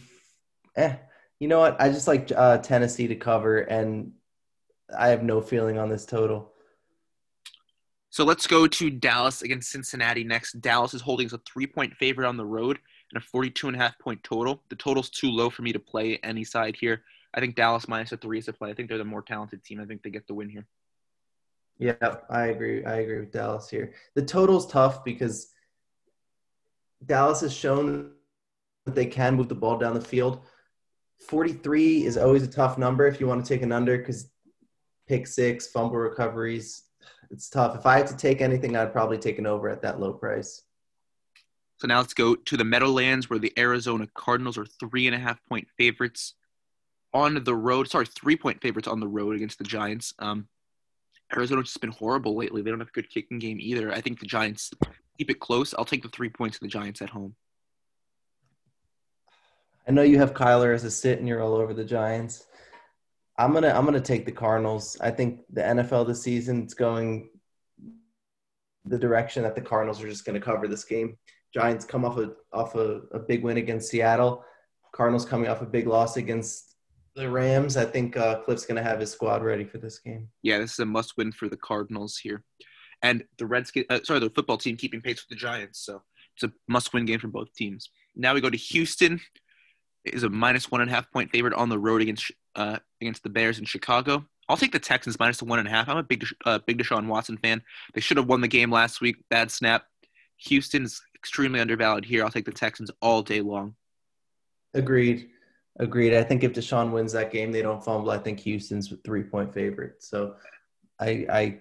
eh. 0.77 0.97
You 1.41 1.49
know 1.49 1.61
what? 1.61 1.81
I 1.81 1.89
just 1.89 2.07
like 2.07 2.31
uh, 2.35 2.59
Tennessee 2.59 3.09
to 3.09 3.17
cover 3.17 3.59
and 3.59 4.13
I 4.97 5.09
have 5.09 5.23
no 5.23 5.41
feeling 5.41 5.79
on 5.79 5.89
this 5.89 6.07
total. 6.07 6.53
So 8.13 8.25
let's 8.25 8.47
go 8.47 8.67
to 8.67 8.91
Dallas 8.91 9.41
against 9.41 9.71
Cincinnati 9.71 10.23
next. 10.23 10.61
Dallas 10.61 10.93
is 10.93 11.01
holding 11.01 11.33
a 11.33 11.39
three-point 11.51 11.95
favorite 11.95 12.29
on 12.29 12.37
the 12.37 12.45
road 12.45 12.79
and 13.11 13.23
a 13.23 13.25
42 13.25 13.69
and 13.69 13.77
a 13.77 13.79
half 13.79 13.99
point 13.99 14.23
total. 14.23 14.63
The 14.69 14.77
total's 14.77 15.09
too 15.09 15.31
low 15.31 15.49
for 15.49 15.63
me 15.63 15.73
to 15.73 15.79
play 15.79 16.19
any 16.23 16.45
side 16.45 16.77
here. 16.79 17.05
I 17.33 17.41
think 17.41 17.55
Dallas 17.55 17.89
minus 17.89 18.13
a 18.13 18.19
three 18.19 18.39
is 18.39 18.49
a 18.49 18.53
play. 18.53 18.69
I 18.69 18.75
think 18.75 18.91
they're 18.91 18.99
the 18.99 19.05
more 19.07 19.23
talented 19.23 19.65
team. 19.65 19.81
I 19.81 19.87
think 19.87 20.03
they 20.03 20.11
get 20.11 20.27
the 20.27 20.35
win 20.35 20.51
here. 20.51 20.67
Yeah, 21.79 22.17
I 22.29 22.49
agree. 22.49 22.85
I 22.85 22.97
agree 22.97 23.21
with 23.21 23.33
Dallas 23.33 23.71
here. 23.71 23.95
The 24.15 24.27
total's 24.27 24.71
tough 24.71 25.07
because 25.07 25.51
Dallas 27.07 27.41
has 27.41 27.55
shown 27.55 28.11
that 28.85 28.95
they 28.95 29.07
can 29.07 29.37
move 29.37 29.49
the 29.49 29.55
ball 29.55 29.79
down 29.79 29.95
the 29.95 30.03
field. 30.03 30.43
43 31.29 32.05
is 32.05 32.19
always 32.19 32.43
a 32.43 32.47
tough 32.47 32.77
number 32.77 33.07
if 33.07 33.21
you 33.21 33.27
want 33.27 33.43
to 33.43 33.49
take 33.49 33.63
an 33.63 33.73
under 33.73 33.97
because 33.97 34.31
pick 35.09 35.27
six, 35.27 35.69
fumble 35.69 35.97
recoveries. 35.97 36.83
It's 37.33 37.49
tough. 37.49 37.75
If 37.75 37.87
I 37.87 37.97
had 37.97 38.07
to 38.09 38.17
take 38.17 38.43
anything, 38.43 38.77
I'd 38.77 38.93
probably 38.93 39.17
take 39.17 39.39
an 39.39 39.47
over 39.47 39.71
at 39.71 39.81
that 39.83 39.99
low 39.99 40.13
price. 40.13 40.63
So 41.81 41.89
now 41.89 41.99
let's 41.99 42.15
go 42.15 42.37
to 42.37 42.57
the 42.57 42.65
Meadowlands 42.65 43.31
where 43.31 43.39
the 43.39 43.53
Arizona 43.59 44.07
Cardinals 44.15 44.59
are 44.59 44.67
three 44.67 45.07
and 45.07 45.17
a 45.17 45.19
half 45.19 45.41
point 45.49 45.67
favorites 45.79 46.35
on 47.15 47.43
the 47.43 47.55
road. 47.55 47.89
Sorry, 47.89 48.07
three 48.07 48.37
point 48.37 48.61
favorites 48.61 48.87
on 48.87 49.01
the 49.01 49.09
road 49.09 49.35
against 49.35 49.59
the 49.59 49.65
Giants. 49.65 50.13
Um, 50.19 50.47
Arizona's 51.35 51.65
just 51.65 51.81
been 51.81 51.91
horrible 51.91 52.37
lately. 52.37 52.61
They 52.61 52.71
don't 52.71 52.81
have 52.81 52.89
a 52.89 52.93
good 52.93 53.09
kicking 53.09 53.39
game 53.39 53.59
either. 53.61 53.91
I 53.91 54.03
think 54.03 54.21
the 54.21 54.27
Giants 54.27 54.71
keep 55.17 55.31
it 55.31 55.41
close. 55.41 55.75
I'll 55.77 55.87
take 55.87 56.03
the 56.03 56.11
three 56.11 56.29
points 56.29 56.59
of 56.59 56.61
the 56.61 56.69
Giants 56.69 57.01
at 57.01 57.09
home. 57.09 57.35
I 59.89 59.91
know 59.91 60.03
you 60.03 60.19
have 60.19 60.35
Kyler 60.35 60.75
as 60.75 60.85
a 60.85 60.91
sit 60.91 61.19
and 61.19 61.27
you're 61.27 61.43
all 61.43 61.55
over 61.55 61.73
the 61.73 61.85
Giants. 61.85 62.45
I'm 63.43 63.53
gonna 63.53 63.71
I'm 63.71 63.85
gonna 63.85 64.01
take 64.01 64.25
the 64.25 64.33
Cardinals. 64.33 64.97
I 65.01 65.11
think 65.11 65.41
the 65.53 65.63
NFL 65.63 66.07
this 66.07 66.23
season 66.23 66.65
is 66.65 66.75
going 66.75 67.29
the 68.85 68.99
direction 68.99 69.43
that 69.43 69.57
the 69.57 69.61
Cardinals 69.61 70.01
are 70.01 70.09
just 70.09 70.25
to 70.41 70.45
cover 70.45 70.69
this 70.69 70.85
game. 70.85 71.19
Giants 71.53 71.85
come 71.85 72.05
off 72.05 72.19
a 72.19 72.35
off 72.53 72.77
a, 72.77 73.01
a 73.11 73.19
big 73.19 73.43
win 73.43 73.57
against 73.57 73.91
Seattle. 73.91 74.45
Cardinals 74.93 75.25
coming 75.25 75.49
off 75.49 75.61
a 75.61 75.67
big 75.67 75.89
loss 75.89 76.17
against 76.17 76.77
the 77.17 77.29
Rams. 77.29 77.77
I 77.77 77.85
think 77.85 78.17
uh, 78.17 78.43
Kliff's 78.43 78.65
to 78.77 78.83
have 78.83 79.01
his 79.01 79.11
squad 79.11 79.43
ready 79.43 79.65
for 79.65 79.79
this 79.79 79.99
game. 79.99 80.29
Yeah, 80.43 80.59
this 80.59 80.75
is 80.75 80.79
a 80.79 80.87
must 80.87 81.17
win 81.17 81.33
for 81.33 81.49
the 81.49 81.57
Cardinals 81.57 82.19
here, 82.19 82.45
and 83.03 83.25
the 83.39 83.47
Redskins. 83.47 83.87
Uh, 83.91 83.99
sorry, 84.05 84.21
the 84.21 84.31
football 84.31 84.57
team 84.57 84.77
keeping 84.77 85.01
pace 85.01 85.17
with 85.17 85.31
the 85.31 85.35
Giants. 85.35 85.81
So 85.81 86.03
it's 86.37 86.45
a 86.45 86.53
must 86.69 86.95
win 86.95 87.07
game 87.07 87.19
for 87.19 87.29
both 87.29 87.53
teams. 87.55 87.91
Now 88.15 88.35
we 88.35 88.41
go 88.41 88.51
to 88.51 88.57
Houston. 88.57 89.21
is 90.05 90.23
a 90.23 90.29
minus 90.29 90.71
one 90.71 90.81
and 90.81 90.89
a 90.91 90.95
half 90.95 91.11
point 91.11 91.33
favorite 91.33 91.55
on 91.55 91.71
the 91.71 91.79
road 91.79 92.03
against 92.03 92.31
uh, 92.57 92.79
against 93.01 93.23
the 93.23 93.31
Bears 93.31 93.59
in 93.59 93.65
Chicago. 93.65 94.25
I'll 94.49 94.57
take 94.57 94.73
the 94.73 94.79
Texans 94.79 95.19
minus 95.19 95.39
the 95.39 95.45
one 95.45 95.59
and 95.59 95.69
a 95.69 95.71
half. 95.71 95.89
I'm 95.89 95.97
a 95.97 96.03
big 96.03 96.25
uh, 96.45 96.59
big 96.67 96.79
Deshaun 96.79 97.07
Watson 97.07 97.39
fan. 97.39 97.63
They 97.95 98.01
should 98.01 98.17
have 98.17 98.29
won 98.29 98.41
the 98.41 98.49
game 98.49 98.71
last 98.71 99.01
week. 99.01 99.17
Bad 99.31 99.51
snap. 99.51 99.85
Houston's 100.37 101.01
extremely 101.15 101.61
undervalued 101.61 102.05
here. 102.05 102.25
I'll 102.25 102.31
take 102.31 102.45
the 102.45 102.53
Texans 102.53 102.91
all 103.01 103.23
day 103.23 103.41
long. 103.41 103.75
Agreed. 104.75 105.31
Agreed. 105.79 106.15
I 106.15 106.23
think 106.23 106.45
if 106.45 106.53
Deshaun 106.53 106.91
wins 106.91 107.13
that 107.13 107.31
game, 107.31 107.53
they 107.53 107.63
don't 107.63 107.83
fumble. 107.83 108.11
I 108.11 108.19
think 108.19 108.41
Houston's 108.41 108.93
three 109.05 109.23
point 109.23 109.55
favorite. 109.55 110.03
So 110.03 110.35
I 111.01 111.27
I 111.31 111.59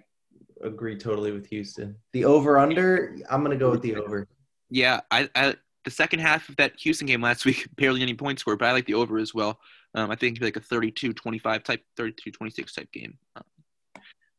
agree 0.64 0.98
totally 0.98 1.32
with 1.32 1.48
Houston. 1.48 1.96
The 2.14 2.26
over 2.26 2.58
under, 2.58 3.18
I'm 3.30 3.44
gonna 3.44 3.56
go 3.56 3.72
with 3.72 3.82
the 3.82 3.96
over. 3.96 4.28
Yeah, 4.70 5.02
I, 5.12 5.30
I 5.36 5.56
the 5.86 5.92
second 5.92 6.20
half 6.20 6.50
of 6.50 6.56
that 6.58 6.80
Houston 6.80 7.08
game 7.08 7.22
last 7.22 7.46
week, 7.46 7.68
barely 7.76 8.02
any 8.02 8.14
points 8.14 8.42
scored, 8.42 8.60
but 8.60 8.68
I 8.68 8.72
like 8.72 8.86
the 8.86 8.96
over 8.96 9.18
as 9.18 9.34
well. 9.34 9.60
Um, 9.94 10.10
I 10.10 10.16
think 10.16 10.42
like 10.42 10.56
a 10.56 10.62
32-25 10.62 11.64
type, 11.64 11.84
32-26 12.00 12.74
type 12.74 12.92
game, 12.92 13.18
um, 13.36 13.44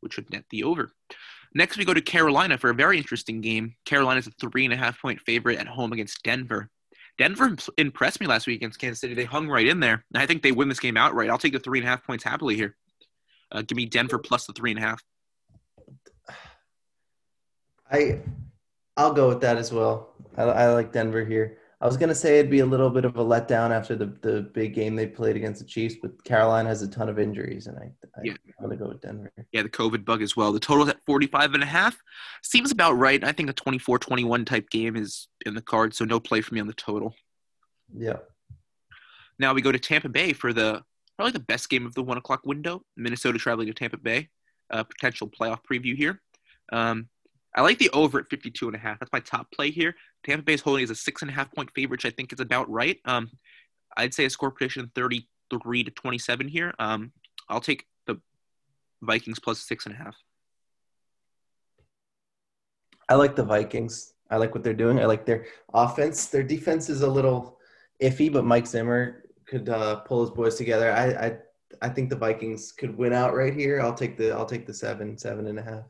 which 0.00 0.16
would 0.16 0.30
net 0.30 0.44
the 0.50 0.64
over. 0.64 0.92
Next, 1.54 1.76
we 1.76 1.84
go 1.84 1.92
to 1.92 2.00
Carolina 2.00 2.56
for 2.56 2.70
a 2.70 2.74
very 2.74 2.96
interesting 2.96 3.40
game. 3.42 3.74
Carolina's 3.84 4.26
a 4.26 4.30
three 4.30 4.64
and 4.64 4.72
a 4.72 4.76
half 4.76 5.00
point 5.00 5.20
favorite 5.20 5.58
at 5.58 5.66
home 5.66 5.92
against 5.92 6.22
Denver. 6.22 6.70
Denver 7.18 7.54
impressed 7.76 8.20
me 8.20 8.26
last 8.26 8.46
week 8.46 8.56
against 8.56 8.78
Kansas 8.78 9.00
City. 9.00 9.14
They 9.14 9.24
hung 9.24 9.48
right 9.48 9.66
in 9.66 9.80
there. 9.80 10.04
I 10.14 10.24
think 10.24 10.42
they 10.42 10.52
win 10.52 10.68
this 10.68 10.80
game 10.80 10.96
outright. 10.96 11.28
I'll 11.28 11.38
take 11.38 11.52
the 11.52 11.58
three 11.58 11.78
and 11.78 11.86
a 11.86 11.90
half 11.90 12.04
points 12.04 12.24
happily 12.24 12.56
here. 12.56 12.74
Uh, 13.50 13.60
give 13.62 13.76
me 13.76 13.84
Denver 13.84 14.18
plus 14.18 14.46
the 14.46 14.54
three 14.54 14.70
and 14.70 14.80
a 14.80 14.82
half. 14.82 15.02
I, 17.90 18.20
I'll 18.96 19.12
go 19.12 19.28
with 19.28 19.42
that 19.42 19.58
as 19.58 19.70
well. 19.70 20.14
I, 20.38 20.44
I 20.44 20.72
like 20.72 20.92
Denver 20.92 21.22
here. 21.22 21.58
I 21.82 21.86
was 21.86 21.96
gonna 21.96 22.14
say 22.14 22.38
it'd 22.38 22.50
be 22.50 22.60
a 22.60 22.66
little 22.66 22.90
bit 22.90 23.04
of 23.04 23.16
a 23.16 23.24
letdown 23.24 23.70
after 23.70 23.96
the, 23.96 24.06
the 24.22 24.42
big 24.54 24.72
game 24.72 24.94
they 24.94 25.08
played 25.08 25.34
against 25.34 25.60
the 25.60 25.66
Chiefs, 25.66 25.96
but 26.00 26.22
Carolina 26.22 26.68
has 26.68 26.80
a 26.82 26.88
ton 26.88 27.08
of 27.08 27.18
injuries, 27.18 27.66
and 27.66 27.76
I, 27.76 27.90
I 28.16 28.20
yeah. 28.22 28.34
I'm 28.60 28.66
gonna 28.66 28.76
go 28.76 28.86
with 28.86 29.00
Denver. 29.00 29.32
Yeah, 29.50 29.62
the 29.62 29.68
COVID 29.68 30.04
bug 30.04 30.22
as 30.22 30.36
well. 30.36 30.52
The 30.52 30.60
total's 30.60 30.90
at 30.90 31.04
45 31.06 31.54
and 31.54 31.62
a 31.64 31.66
half. 31.66 31.98
Seems 32.44 32.70
about 32.70 32.92
right. 32.92 33.22
I 33.24 33.32
think 33.32 33.50
a 33.50 33.52
24-21 33.52 34.46
type 34.46 34.70
game 34.70 34.94
is 34.94 35.26
in 35.44 35.56
the 35.56 35.60
card, 35.60 35.92
so 35.92 36.04
no 36.04 36.20
play 36.20 36.40
for 36.40 36.54
me 36.54 36.60
on 36.60 36.68
the 36.68 36.72
total. 36.72 37.16
Yeah. 37.92 38.18
Now 39.40 39.52
we 39.52 39.60
go 39.60 39.72
to 39.72 39.78
Tampa 39.78 40.08
Bay 40.08 40.32
for 40.34 40.52
the 40.52 40.84
probably 41.16 41.32
the 41.32 41.40
best 41.40 41.68
game 41.68 41.84
of 41.84 41.94
the 41.94 42.02
one 42.04 42.16
o'clock 42.16 42.46
window. 42.46 42.82
Minnesota 42.96 43.40
traveling 43.40 43.66
to 43.66 43.74
Tampa 43.74 43.96
Bay. 43.96 44.28
Uh, 44.70 44.84
potential 44.84 45.28
playoff 45.28 45.58
preview 45.68 45.96
here. 45.96 46.22
Um, 46.72 47.08
I 47.56 47.62
like 47.62 47.78
the 47.78 47.90
over 47.90 48.20
at 48.20 48.30
52 48.30 48.68
and 48.68 48.76
a 48.76 48.78
half. 48.78 49.00
That's 49.00 49.12
my 49.12 49.20
top 49.20 49.50
play 49.52 49.70
here. 49.70 49.94
Tampa 50.24 50.44
Bay 50.44 50.54
is 50.54 50.60
holding 50.60 50.84
as 50.84 50.90
a 50.90 50.94
six 50.94 51.22
and 51.22 51.30
a 51.30 51.34
half 51.34 51.52
point 51.52 51.70
favorite, 51.74 51.98
which 51.98 52.06
I 52.06 52.10
think 52.10 52.32
is 52.32 52.40
about 52.40 52.70
right. 52.70 52.98
Um, 53.04 53.30
I'd 53.96 54.14
say 54.14 54.24
a 54.24 54.30
score 54.30 54.50
prediction 54.50 54.90
33 54.94 55.84
to 55.84 55.90
27 55.90 56.48
here. 56.48 56.72
Um, 56.78 57.12
I'll 57.48 57.60
take 57.60 57.86
the 58.06 58.20
Vikings 59.02 59.38
plus 59.38 59.60
six 59.60 59.86
and 59.86 59.94
a 59.94 59.98
half. 59.98 60.16
I 63.08 63.14
like 63.14 63.36
the 63.36 63.44
Vikings. 63.44 64.14
I 64.30 64.36
like 64.36 64.54
what 64.54 64.64
they're 64.64 64.72
doing. 64.72 64.98
I 64.98 65.04
like 65.04 65.26
their 65.26 65.46
offense. 65.74 66.26
Their 66.26 66.42
defense 66.42 66.88
is 66.88 67.02
a 67.02 67.08
little 67.08 67.58
iffy, 68.00 68.32
but 68.32 68.44
Mike 68.44 68.66
Zimmer 68.66 69.24
could 69.44 69.68
uh, 69.68 69.96
pull 69.96 70.22
his 70.22 70.30
boys 70.30 70.54
together. 70.54 70.90
I, 70.92 71.26
I 71.26 71.36
I 71.80 71.88
think 71.88 72.10
the 72.10 72.16
Vikings 72.16 72.72
could 72.72 72.96
win 72.96 73.12
out 73.12 73.34
right 73.34 73.54
here. 73.54 73.80
I'll 73.80 73.94
take 73.94 74.16
the 74.16 74.30
I'll 74.30 74.46
take 74.46 74.66
the 74.66 74.74
seven, 74.74 75.16
seven 75.16 75.46
and 75.46 75.58
a 75.58 75.62
half. 75.62 75.84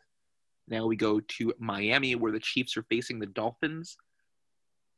Now 0.68 0.87
we 0.87 0.97
go 0.97 1.21
to 1.21 1.53
Miami, 1.59 2.14
where 2.14 2.33
the 2.33 2.40
Chiefs 2.40 2.77
are 2.77 2.85
facing 2.85 3.18
the 3.18 3.27
Dolphins. 3.27 3.97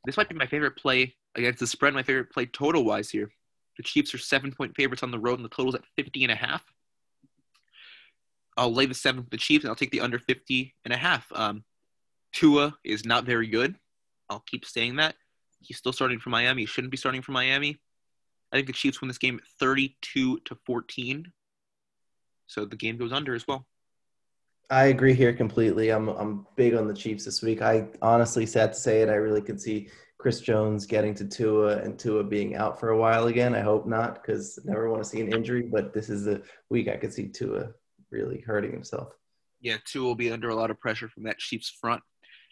This 0.05 0.17
might 0.17 0.29
be 0.29 0.35
my 0.35 0.45
favorite 0.45 0.75
play 0.75 1.15
against 1.35 1.59
the 1.59 1.67
spread, 1.67 1.93
my 1.93 2.03
favorite 2.03 2.31
play 2.31 2.45
total 2.45 2.83
wise 2.83 3.09
here. 3.09 3.31
The 3.77 3.83
Chiefs 3.83 4.13
are 4.13 4.17
seven 4.17 4.51
point 4.51 4.75
favorites 4.75 5.03
on 5.03 5.11
the 5.11 5.19
road, 5.19 5.39
and 5.39 5.45
the 5.45 5.49
total's 5.49 5.75
at 5.75 5.85
50 5.95 6.23
and 6.23 6.31
a 6.31 6.35
half. 6.35 6.63
I'll 8.57 8.73
lay 8.73 8.85
the 8.85 8.93
seven 8.93 9.23
for 9.23 9.29
the 9.29 9.37
Chiefs, 9.37 9.63
and 9.63 9.69
I'll 9.69 9.75
take 9.75 9.91
the 9.91 10.01
under 10.01 10.19
50 10.19 10.73
and 10.85 10.93
a 10.93 10.97
half. 10.97 11.25
Um, 11.33 11.63
Tua 12.31 12.77
is 12.83 13.05
not 13.05 13.25
very 13.25 13.47
good. 13.47 13.75
I'll 14.29 14.43
keep 14.47 14.65
saying 14.65 14.97
that. 14.97 15.15
He's 15.59 15.77
still 15.77 15.93
starting 15.93 16.19
for 16.19 16.29
Miami. 16.29 16.61
He 16.61 16.65
shouldn't 16.67 16.91
be 16.91 16.97
starting 16.97 17.21
for 17.21 17.31
Miami. 17.31 17.79
I 18.51 18.57
think 18.57 18.67
the 18.67 18.73
Chiefs 18.73 19.01
win 19.01 19.07
this 19.07 19.17
game 19.17 19.39
32 19.59 20.39
to 20.45 20.57
14. 20.65 21.31
So 22.47 22.65
the 22.65 22.75
game 22.75 22.97
goes 22.97 23.11
under 23.11 23.33
as 23.33 23.47
well. 23.47 23.65
I 24.69 24.85
agree 24.85 25.13
here 25.13 25.33
completely. 25.33 25.89
I'm 25.89 26.09
I'm 26.09 26.47
big 26.55 26.73
on 26.73 26.87
the 26.87 26.93
Chiefs 26.93 27.25
this 27.25 27.41
week. 27.41 27.61
I 27.61 27.87
honestly, 28.01 28.45
sad 28.45 28.73
to 28.73 28.79
say 28.79 29.01
it, 29.01 29.09
I 29.09 29.15
really 29.15 29.41
could 29.41 29.61
see 29.61 29.89
Chris 30.17 30.41
Jones 30.41 30.85
getting 30.85 31.13
to 31.15 31.25
Tua 31.25 31.77
and 31.77 31.99
Tua 31.99 32.23
being 32.23 32.55
out 32.55 32.79
for 32.79 32.89
a 32.89 32.97
while 32.97 33.27
again. 33.27 33.53
I 33.53 33.61
hope 33.61 33.85
not, 33.85 34.15
because 34.15 34.59
never 34.65 34.89
want 34.89 35.03
to 35.03 35.09
see 35.09 35.21
an 35.21 35.31
injury. 35.31 35.63
But 35.63 35.93
this 35.93 36.09
is 36.09 36.25
the 36.25 36.41
week 36.69 36.87
I 36.87 36.97
could 36.97 37.13
see 37.13 37.27
Tua 37.27 37.69
really 38.11 38.41
hurting 38.41 38.71
himself. 38.71 39.09
Yeah, 39.61 39.77
Tua 39.85 40.05
will 40.05 40.15
be 40.15 40.31
under 40.31 40.49
a 40.49 40.55
lot 40.55 40.71
of 40.71 40.79
pressure 40.79 41.09
from 41.09 41.23
that 41.23 41.37
Chiefs 41.37 41.69
front. 41.81 42.01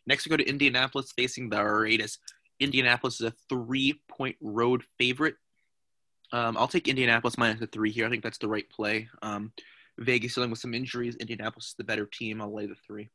Next, 0.06 0.26
we 0.26 0.30
go 0.30 0.38
to 0.38 0.48
Indianapolis 0.48 1.14
facing 1.16 1.50
the 1.50 1.64
Raiders. 1.64 2.20
Indianapolis 2.60 3.22
is 3.22 3.28
a 3.28 3.34
three-point 3.50 4.36
road 4.42 4.84
favorite. 4.98 5.36
Um, 6.32 6.58
I'll 6.58 6.68
take 6.68 6.88
Indianapolis 6.88 7.38
minus 7.38 7.60
the 7.60 7.68
three 7.68 7.92
here. 7.92 8.06
I 8.06 8.10
think 8.10 8.24
that's 8.24 8.38
the 8.38 8.48
right 8.48 8.70
play. 8.70 9.10
Um, 9.22 9.52
Vegas 10.00 10.36
dealing 10.36 10.50
with 10.50 10.60
some 10.60 10.74
injuries. 10.74 11.16
Indianapolis 11.16 11.68
is 11.68 11.76
the 11.78 11.84
better 11.84 12.06
team. 12.06 12.42
I'll 12.42 12.54
lay 12.54 12.66
the 12.66 12.76
three. 12.88 13.10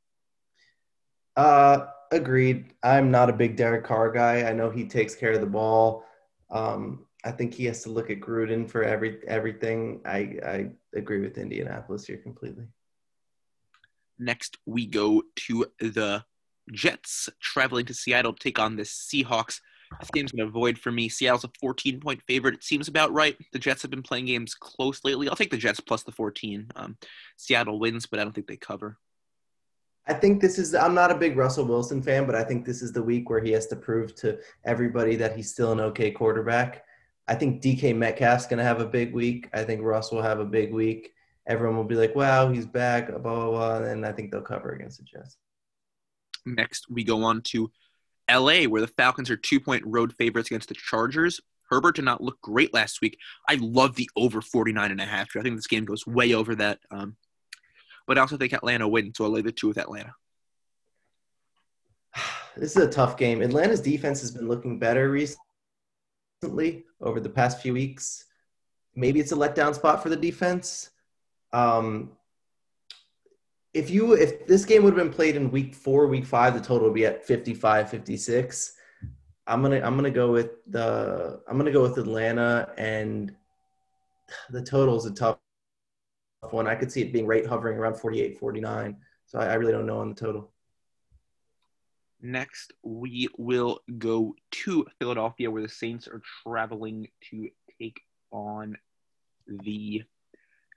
Uh, 1.36 1.86
agreed. 2.10 2.74
I'm 2.82 3.10
not 3.10 3.30
a 3.30 3.32
big 3.32 3.56
Derek 3.56 3.84
Carr 3.84 4.10
guy. 4.10 4.48
I 4.48 4.52
know 4.52 4.70
he 4.70 4.84
takes 4.84 5.14
care 5.14 5.32
of 5.32 5.40
the 5.40 5.46
ball. 5.46 6.04
Um, 6.50 7.06
I 7.24 7.30
think 7.30 7.54
he 7.54 7.64
has 7.66 7.82
to 7.82 7.90
look 7.90 8.10
at 8.10 8.20
Gruden 8.20 8.68
for 8.68 8.82
every 8.82 9.20
everything. 9.26 10.00
I 10.04 10.38
I 10.44 10.70
agree 10.94 11.20
with 11.20 11.38
Indianapolis 11.38 12.06
here 12.06 12.16
completely. 12.16 12.64
Next, 14.18 14.58
we 14.66 14.86
go 14.86 15.22
to 15.46 15.66
the 15.80 16.24
Jets 16.72 17.28
traveling 17.40 17.86
to 17.86 17.94
Seattle 17.94 18.32
to 18.32 18.38
take 18.38 18.58
on 18.58 18.76
the 18.76 18.82
Seahawks. 18.82 19.60
This 20.00 20.10
game's 20.12 20.32
going 20.32 20.46
to 20.46 20.48
avoid 20.48 20.78
for 20.78 20.90
me. 20.90 21.08
Seattle's 21.08 21.44
a 21.44 21.50
14 21.60 22.00
point 22.00 22.22
favorite. 22.26 22.54
It 22.54 22.64
seems 22.64 22.88
about 22.88 23.12
right. 23.12 23.36
The 23.52 23.58
Jets 23.58 23.82
have 23.82 23.90
been 23.90 24.02
playing 24.02 24.26
games 24.26 24.54
close 24.54 25.04
lately. 25.04 25.28
I'll 25.28 25.36
take 25.36 25.50
the 25.50 25.56
Jets 25.56 25.80
plus 25.80 26.02
the 26.02 26.12
14. 26.12 26.70
Um, 26.76 26.96
Seattle 27.36 27.78
wins, 27.78 28.06
but 28.06 28.20
I 28.20 28.24
don't 28.24 28.32
think 28.32 28.46
they 28.46 28.56
cover. 28.56 28.98
I 30.06 30.14
think 30.14 30.40
this 30.40 30.58
is. 30.58 30.74
I'm 30.74 30.94
not 30.94 31.10
a 31.10 31.16
big 31.16 31.36
Russell 31.36 31.66
Wilson 31.66 32.02
fan, 32.02 32.24
but 32.24 32.34
I 32.34 32.42
think 32.42 32.64
this 32.64 32.80
is 32.80 32.92
the 32.92 33.02
week 33.02 33.28
where 33.28 33.42
he 33.42 33.52
has 33.52 33.66
to 33.66 33.76
prove 33.76 34.14
to 34.16 34.38
everybody 34.64 35.16
that 35.16 35.36
he's 35.36 35.50
still 35.50 35.72
an 35.72 35.80
okay 35.80 36.10
quarterback. 36.10 36.84
I 37.28 37.34
think 37.34 37.62
DK 37.62 37.94
Metcalf's 37.94 38.46
going 38.46 38.58
to 38.58 38.64
have 38.64 38.80
a 38.80 38.86
big 38.86 39.12
week. 39.12 39.50
I 39.52 39.64
think 39.64 39.82
Russ 39.82 40.10
will 40.10 40.22
have 40.22 40.40
a 40.40 40.46
big 40.46 40.72
week. 40.72 41.12
Everyone 41.46 41.76
will 41.76 41.84
be 41.84 41.94
like, 41.94 42.14
"Wow, 42.14 42.50
he's 42.50 42.64
back!" 42.64 43.08
Blah 43.08 43.18
blah 43.18 43.50
blah, 43.50 43.76
and 43.82 44.06
I 44.06 44.12
think 44.12 44.32
they'll 44.32 44.40
cover 44.40 44.70
against 44.70 44.98
the 44.98 45.04
Jets. 45.04 45.36
Next, 46.46 46.86
we 46.88 47.04
go 47.04 47.22
on 47.24 47.42
to 47.42 47.70
LA, 48.30 48.64
where 48.64 48.80
the 48.80 48.88
Falcons 48.88 49.30
are 49.30 49.36
two 49.36 49.60
point 49.60 49.84
road 49.86 50.14
favorites 50.14 50.50
against 50.50 50.68
the 50.68 50.74
Chargers. 50.74 51.40
Herbert 51.70 51.96
did 51.96 52.04
not 52.04 52.22
look 52.22 52.40
great 52.40 52.72
last 52.72 53.00
week. 53.00 53.18
I 53.48 53.58
love 53.60 53.94
the 53.94 54.08
over 54.16 54.40
49 54.40 54.90
and 54.90 55.00
a 55.00 55.04
half. 55.04 55.36
I 55.36 55.42
think 55.42 55.56
this 55.56 55.66
game 55.66 55.84
goes 55.84 56.06
way 56.06 56.34
over 56.34 56.54
that. 56.56 56.78
Um, 56.90 57.16
but 58.06 58.16
I 58.16 58.22
also 58.22 58.38
think 58.38 58.54
Atlanta 58.54 58.88
wins, 58.88 59.18
so 59.18 59.24
I'll 59.24 59.30
lay 59.30 59.42
the 59.42 59.52
two 59.52 59.68
with 59.68 59.78
Atlanta. 59.78 60.14
This 62.56 62.74
is 62.74 62.82
a 62.82 62.90
tough 62.90 63.16
game. 63.16 63.40
Atlanta's 63.40 63.80
defense 63.80 64.20
has 64.20 64.32
been 64.32 64.48
looking 64.48 64.80
better 64.80 65.12
recently 65.12 65.38
over 67.00 67.20
the 67.20 67.28
past 67.28 67.62
few 67.62 67.72
weeks. 67.72 68.24
Maybe 68.96 69.20
it's 69.20 69.30
a 69.30 69.36
letdown 69.36 69.76
spot 69.76 70.02
for 70.02 70.08
the 70.08 70.16
defense. 70.16 70.90
Um, 71.52 72.17
if 73.78 73.90
you 73.90 74.14
if 74.14 74.46
this 74.46 74.64
game 74.64 74.82
would 74.82 74.96
have 74.96 75.04
been 75.04 75.14
played 75.14 75.36
in 75.36 75.50
week 75.50 75.74
four, 75.74 76.08
week 76.08 76.26
five, 76.26 76.52
the 76.52 76.60
total 76.60 76.88
would 76.88 76.94
be 76.94 77.06
at 77.06 77.24
55, 77.24 77.88
56. 77.88 78.72
I'm 79.46 79.62
gonna 79.62 79.80
I'm 79.80 79.96
gonna 79.96 80.10
go 80.10 80.32
with 80.32 80.50
the 80.66 81.40
I'm 81.48 81.56
gonna 81.56 81.70
go 81.70 81.82
with 81.82 81.96
Atlanta 81.96 82.72
and 82.76 83.34
the 84.50 84.62
total 84.62 84.96
is 84.96 85.06
a 85.06 85.14
tough 85.14 85.38
one. 86.50 86.66
I 86.66 86.74
could 86.74 86.90
see 86.90 87.02
it 87.02 87.12
being 87.12 87.26
right 87.26 87.46
hovering 87.46 87.78
around 87.78 87.94
48, 87.94 88.38
49. 88.38 88.96
So 89.26 89.38
I, 89.38 89.46
I 89.46 89.54
really 89.54 89.72
don't 89.72 89.86
know 89.86 90.00
on 90.00 90.08
the 90.08 90.14
total. 90.14 90.50
Next, 92.20 92.72
we 92.82 93.28
will 93.38 93.80
go 93.96 94.34
to 94.50 94.86
Philadelphia, 94.98 95.50
where 95.50 95.62
the 95.62 95.68
Saints 95.68 96.08
are 96.08 96.20
traveling 96.42 97.06
to 97.30 97.48
take 97.80 98.00
on 98.32 98.76
the 99.46 100.02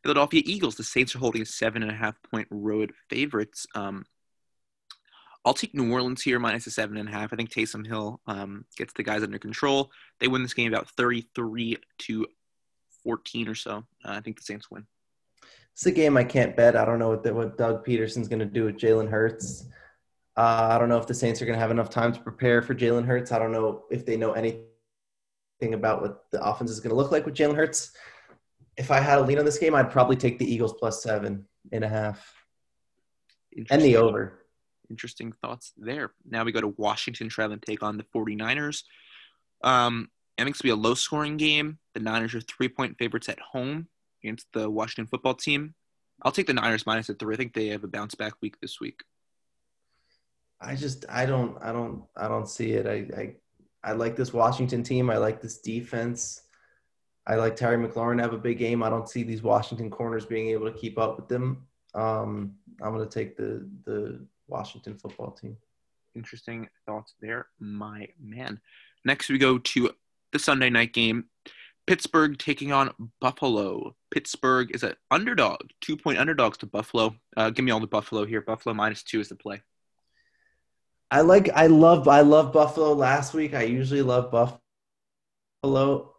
Philadelphia 0.03 0.41
Eagles. 0.45 0.75
The 0.75 0.83
Saints 0.83 1.15
are 1.15 1.19
holding 1.19 1.41
a 1.41 1.45
seven 1.45 1.83
and 1.83 1.91
a 1.91 1.95
half 1.95 2.15
point 2.31 2.47
road 2.49 2.93
favorites. 3.09 3.65
Um, 3.75 4.05
I'll 5.43 5.53
take 5.53 5.73
New 5.73 5.91
Orleans 5.91 6.21
here 6.21 6.39
minus 6.39 6.67
a 6.67 6.71
seven 6.71 6.97
and 6.97 7.09
a 7.09 7.11
half. 7.11 7.33
I 7.33 7.35
think 7.35 7.49
Taysom 7.49 7.85
Hill 7.85 8.21
um, 8.27 8.65
gets 8.77 8.93
the 8.93 9.03
guys 9.03 9.23
under 9.23 9.39
control. 9.39 9.91
They 10.19 10.27
win 10.27 10.43
this 10.43 10.53
game 10.53 10.71
about 10.71 10.89
33 10.91 11.77
to 11.99 12.27
14 13.03 13.47
or 13.47 13.55
so. 13.55 13.77
Uh, 14.05 14.11
I 14.11 14.21
think 14.21 14.37
the 14.37 14.43
Saints 14.43 14.69
win. 14.69 14.85
It's 15.73 15.85
a 15.85 15.91
game 15.91 16.17
I 16.17 16.23
can't 16.23 16.55
bet. 16.55 16.75
I 16.75 16.85
don't 16.85 16.99
know 16.99 17.09
what, 17.09 17.23
the, 17.23 17.33
what 17.33 17.57
Doug 17.57 17.85
Pederson's 17.85 18.27
going 18.27 18.39
to 18.39 18.45
do 18.45 18.65
with 18.65 18.77
Jalen 18.77 19.09
Hurts. 19.09 19.65
Uh, 20.37 20.69
I 20.71 20.77
don't 20.77 20.89
know 20.89 20.97
if 20.97 21.07
the 21.07 21.13
Saints 21.13 21.41
are 21.41 21.45
going 21.45 21.55
to 21.55 21.61
have 21.61 21.71
enough 21.71 21.89
time 21.89 22.13
to 22.13 22.19
prepare 22.19 22.61
for 22.61 22.75
Jalen 22.75 23.05
Hurts. 23.05 23.31
I 23.31 23.39
don't 23.39 23.51
know 23.51 23.83
if 23.89 24.05
they 24.05 24.17
know 24.17 24.33
anything 24.33 24.65
about 25.73 26.01
what 26.01 26.29
the 26.31 26.43
offense 26.43 26.69
is 26.71 26.79
going 26.79 26.91
to 26.91 26.95
look 26.95 27.11
like 27.11 27.25
with 27.25 27.35
Jalen 27.35 27.55
Hurts. 27.55 27.93
If 28.81 28.89
I 28.89 28.99
had 28.99 29.19
a 29.19 29.21
lean 29.21 29.37
on 29.37 29.45
this 29.45 29.59
game, 29.59 29.75
I'd 29.75 29.91
probably 29.91 30.15
take 30.15 30.39
the 30.39 30.51
Eagles 30.51 30.73
plus 30.73 31.03
seven 31.03 31.45
and 31.71 31.83
a 31.83 31.87
half 31.87 32.33
and 33.69 33.79
the 33.79 33.97
over. 33.97 34.43
Interesting 34.89 35.33
thoughts 35.39 35.71
there. 35.77 36.13
Now 36.27 36.43
we 36.43 36.51
go 36.51 36.61
to 36.61 36.73
Washington, 36.77 37.29
traveling 37.29 37.59
to 37.59 37.65
take 37.65 37.83
on 37.83 37.97
the 37.97 38.05
49ers. 38.15 38.81
Um, 39.63 40.09
I 40.35 40.41
think 40.41 40.55
it's 40.55 40.63
going 40.63 40.73
to 40.73 40.75
be 40.77 40.81
a 40.81 40.87
low 40.87 40.95
scoring 40.95 41.37
game. 41.37 41.77
The 41.93 41.99
Niners 41.99 42.33
are 42.33 42.41
three 42.41 42.69
point 42.69 42.97
favorites 42.97 43.29
at 43.29 43.37
home 43.39 43.87
against 44.23 44.47
the 44.51 44.67
Washington 44.67 45.05
football 45.05 45.35
team. 45.35 45.75
I'll 46.23 46.31
take 46.31 46.47
the 46.47 46.53
Niners 46.53 46.87
minus 46.87 47.09
a 47.09 47.13
three. 47.13 47.35
I 47.35 47.37
think 47.37 47.53
they 47.53 47.67
have 47.67 47.83
a 47.83 47.87
bounce 47.87 48.15
back 48.15 48.33
week 48.41 48.59
this 48.61 48.79
week. 48.79 49.03
I 50.59 50.75
just 50.75 51.05
I 51.07 51.27
don't 51.27 51.55
I 51.61 51.71
don't 51.71 52.05
I 52.17 52.27
don't 52.27 52.49
see 52.49 52.71
it. 52.71 52.87
I 52.87 53.21
I, 53.21 53.35
I 53.83 53.93
like 53.93 54.15
this 54.15 54.33
Washington 54.33 54.81
team. 54.81 55.11
I 55.11 55.17
like 55.17 55.39
this 55.39 55.59
defense. 55.59 56.41
I 57.27 57.35
like 57.35 57.55
Terry 57.55 57.77
McLaurin 57.77 58.17
to 58.17 58.23
have 58.23 58.33
a 58.33 58.37
big 58.37 58.57
game. 58.57 58.81
I 58.81 58.89
don't 58.89 59.09
see 59.09 59.23
these 59.23 59.43
Washington 59.43 59.89
corners 59.89 60.25
being 60.25 60.49
able 60.49 60.71
to 60.71 60.77
keep 60.77 60.97
up 60.97 61.17
with 61.17 61.27
them. 61.27 61.67
Um, 61.93 62.55
I'm 62.81 62.93
going 62.93 63.07
to 63.07 63.13
take 63.13 63.37
the 63.37 63.67
the 63.85 64.25
Washington 64.47 64.97
football 64.97 65.31
team. 65.31 65.57
Interesting 66.15 66.67
thoughts 66.85 67.13
there, 67.21 67.47
my 67.59 68.07
man. 68.19 68.59
Next, 69.05 69.29
we 69.29 69.37
go 69.37 69.59
to 69.59 69.91
the 70.31 70.39
Sunday 70.39 70.69
night 70.69 70.93
game. 70.93 71.25
Pittsburgh 71.87 72.37
taking 72.37 72.71
on 72.71 72.91
Buffalo. 73.19 73.95
Pittsburgh 74.11 74.73
is 74.73 74.83
an 74.83 74.95
underdog, 75.09 75.61
two 75.79 75.97
point 75.97 76.19
underdogs 76.19 76.57
to 76.59 76.65
Buffalo. 76.65 77.15
Uh, 77.35 77.49
give 77.49 77.65
me 77.65 77.71
all 77.71 77.79
the 77.79 77.87
Buffalo 77.87 78.25
here. 78.25 78.41
Buffalo 78.41 78.73
minus 78.73 79.03
two 79.03 79.19
is 79.19 79.29
the 79.29 79.35
play. 79.35 79.61
I 81.09 81.21
like, 81.21 81.49
I 81.53 81.67
love, 81.67 82.07
I 82.07 82.21
love 82.21 82.53
Buffalo. 82.53 82.93
Last 82.93 83.33
week, 83.33 83.53
I 83.53 83.63
usually 83.63 84.01
love 84.01 84.31
Buffalo. 84.31 86.10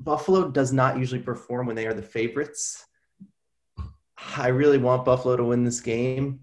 Buffalo 0.00 0.50
does 0.50 0.72
not 0.72 0.98
usually 0.98 1.20
perform 1.20 1.66
when 1.66 1.76
they 1.76 1.86
are 1.86 1.94
the 1.94 2.02
favorites. 2.02 2.84
I 4.36 4.48
really 4.48 4.78
want 4.78 5.04
Buffalo 5.04 5.36
to 5.36 5.44
win 5.44 5.64
this 5.64 5.80
game. 5.80 6.40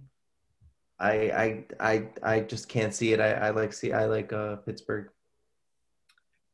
I 1.00 1.12
I 1.12 1.66
I 1.80 2.08
I 2.24 2.40
just 2.42 2.70
can't 2.70 2.94
see 2.94 3.14
it. 3.14 3.20
I, 3.20 3.32
I 3.34 3.50
like 3.50 3.74
see 3.74 3.92
I 3.92 4.06
like 4.06 4.32
uh, 4.32 4.58
Pittsburgh. 4.58 5.10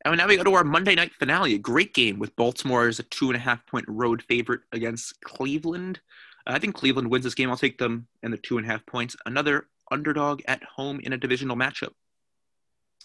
And 0.04 0.16
now 0.16 0.26
we 0.26 0.36
go 0.36 0.42
to 0.42 0.54
our 0.54 0.64
Monday 0.64 0.96
night 0.96 1.12
finale. 1.14 1.54
A 1.54 1.58
great 1.58 1.94
game 1.94 2.18
with 2.18 2.34
Baltimore 2.34 2.88
as 2.88 2.98
a 2.98 3.04
two 3.04 3.28
and 3.28 3.36
a 3.36 3.40
half 3.40 3.64
point 3.66 3.84
road 3.86 4.22
favorite 4.22 4.62
against 4.72 5.20
Cleveland. 5.20 6.00
I 6.44 6.58
think 6.58 6.74
Cleveland 6.74 7.08
wins 7.08 7.24
this 7.24 7.34
game. 7.34 7.50
I'll 7.50 7.56
take 7.56 7.78
them 7.78 8.08
and 8.24 8.32
the 8.32 8.36
two 8.36 8.58
and 8.58 8.66
a 8.66 8.70
half 8.70 8.84
points. 8.86 9.14
Another 9.26 9.68
underdog 9.92 10.42
at 10.48 10.62
home 10.64 10.98
in 11.04 11.12
a 11.12 11.16
divisional 11.16 11.56
matchup. 11.56 11.92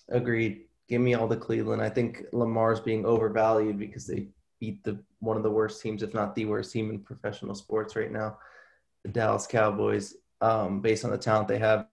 Agreed. 0.10 0.67
Give 0.88 1.02
me 1.02 1.14
all 1.16 1.28
the 1.28 1.38
Cleveland. 1.38 1.82
I 1.82 1.90
think 1.90 2.24
Lamar's 2.32 2.80
being 2.80 3.06
overvalued 3.06 3.78
because 3.78 4.08
they 4.08 4.28
beat 4.60 4.84
the 4.84 5.00
one 5.20 5.38
of 5.38 5.44
the 5.44 5.52
worst 5.52 5.82
teams, 5.82 6.04
if 6.04 6.14
not 6.14 6.36
the 6.36 6.46
worst 6.46 6.72
team 6.72 6.90
in 6.90 7.00
professional 7.00 7.56
sports 7.56 7.96
right 7.96 8.12
now, 8.12 8.38
the 9.04 9.10
Dallas 9.10 9.48
Cowboys. 9.48 10.16
Um, 10.40 10.82
based 10.82 11.04
on 11.04 11.10
the 11.12 11.18
talent 11.18 11.48
they 11.48 11.58
have, 11.58 11.88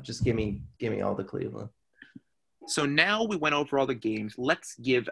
just 0.00 0.24
give 0.24 0.34
me 0.34 0.62
give 0.78 0.92
me 0.92 1.02
all 1.02 1.14
the 1.14 1.24
Cleveland. 1.24 1.68
So 2.66 2.84
now 2.86 3.24
we 3.24 3.36
went 3.36 3.54
over 3.54 3.78
all 3.78 3.86
the 3.86 3.94
games. 3.94 4.34
Let's 4.36 4.74
give 4.76 5.08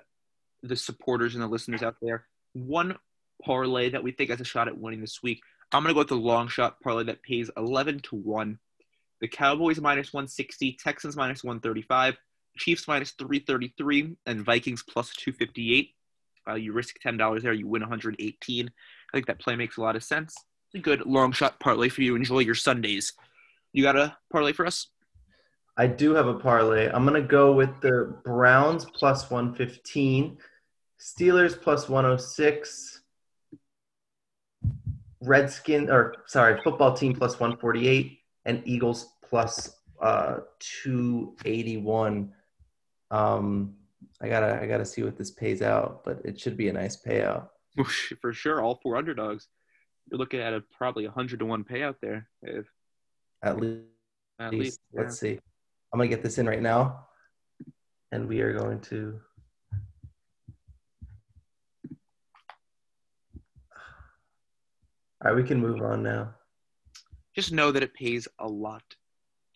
the 0.63 0.77
supporters 0.77 1.35
and 1.35 1.43
the 1.43 1.49
listeners 1.49 1.83
out 1.83 1.97
there 2.03 2.27
one 2.57 2.97
parlay 3.45 3.91
that 3.91 4.03
we 4.03 4.13
think 4.13 4.31
has 4.31 4.41
a 4.41 4.45
shot 4.45 4.69
at 4.69 4.79
winning 4.79 5.01
this 5.01 5.23
week. 5.23 5.43
I'm 5.73 5.83
going 5.83 5.91
to 5.91 5.95
go 5.95 6.01
with 6.01 6.09
the 6.09 6.15
long 6.15 6.49
shot 6.49 6.81
parlay 6.81 7.05
that 7.05 7.23
pays 7.23 7.51
11 7.57 8.01
to 8.05 8.17
1. 8.17 8.59
The 9.21 9.29
Cowboys 9.29 9.81
minus 9.81 10.13
160, 10.13 10.79
Texans 10.83 11.17
minus 11.17 11.43
135, 11.43 12.17
Chiefs 12.57 12.89
minus 12.89 13.13
333, 13.13 14.17
and 14.27 14.45
Vikings 14.45 14.83
plus 14.83 15.11
258. 15.17 15.91
Uh, 16.49 16.55
you 16.55 16.73
risk 16.73 16.97
$10 17.05 17.43
there, 17.43 17.53
you 17.53 17.67
win 17.67 17.83
118. 17.83 18.67
I 18.67 19.17
think 19.17 19.27
that 19.27 19.41
play 19.41 19.57
makes 19.57 19.77
a 19.77 19.81
lot 19.81 19.97
of 19.97 20.05
sense. 20.05 20.35
It's 20.69 20.81
a 20.81 20.83
good 20.83 21.07
long 21.07 21.33
shot 21.33 21.59
parlay 21.61 21.89
for 21.89 22.03
you 22.03 22.11
to 22.13 22.17
enjoy 22.17 22.41
your 22.41 22.55
Sundays. 22.55 23.13
You 23.73 23.83
got 23.83 23.97
a 23.97 24.17
parlay 24.33 24.53
for 24.53 24.67
us? 24.67 24.89
I 25.77 25.87
do 25.87 26.15
have 26.15 26.27
a 26.27 26.35
parlay. 26.35 26.89
I'm 26.91 27.05
going 27.05 27.21
to 27.21 27.29
go 27.29 27.53
with 27.53 27.81
the 27.83 28.17
Browns 28.25 28.87
plus 28.87 29.31
115, 29.31 30.39
Steelers 30.99 31.61
plus 31.61 31.89
106, 31.89 33.03
Redskin 35.23 35.91
or 35.91 36.15
sorry, 36.27 36.61
football 36.63 36.95
team 36.95 37.15
plus 37.15 37.33
148, 37.39 38.19
and 38.47 38.63
Eagles 38.65 39.13
plus 39.29 39.77
uh, 40.01 40.39
281. 40.83 42.33
Um, 43.11 43.75
I 44.21 44.29
gotta 44.29 44.61
I 44.61 44.67
gotta 44.67 44.85
see 44.85 45.03
what 45.03 45.17
this 45.17 45.31
pays 45.31 45.63
out, 45.63 46.03
but 46.05 46.21
it 46.25 46.41
should 46.41 46.57
be 46.57 46.69
a 46.69 46.73
nice 46.73 46.97
payout. 46.97 47.49
For 48.21 48.33
sure, 48.33 48.63
all 48.63 48.81
four 48.83 48.97
underdogs. 48.97 49.49
You're 50.11 50.19
looking 50.19 50.41
at 50.41 50.55
a 50.55 50.63
probably 50.77 51.05
a 51.05 51.11
hundred 51.11 51.41
to 51.41 51.47
one 51.47 51.65
payout 51.65 51.97
there. 52.01 52.29
If 52.43 52.67
at 53.43 53.61
least, 53.61 53.83
at 54.39 54.53
least, 54.53 54.81
yeah. 54.93 55.01
let's 55.03 55.19
see. 55.19 55.39
I'm 55.93 55.99
gonna 55.99 56.09
get 56.09 56.23
this 56.23 56.39
in 56.39 56.47
right 56.47 56.63
now, 56.63 57.07
and 58.13 58.27
we 58.27 58.41
are 58.41 58.53
going 58.53 58.81
to. 58.83 59.21
All 65.25 65.33
right, 65.33 65.37
we 65.37 65.45
can 65.45 65.61
move 65.61 65.83
on 65.83 66.03
now. 66.03 66.35
Just 67.35 67.53
know 67.53 67.71
that 67.73 67.83
it 67.83 67.93
pays 67.93 68.27
a 68.39 68.49
lot 68.49 68.83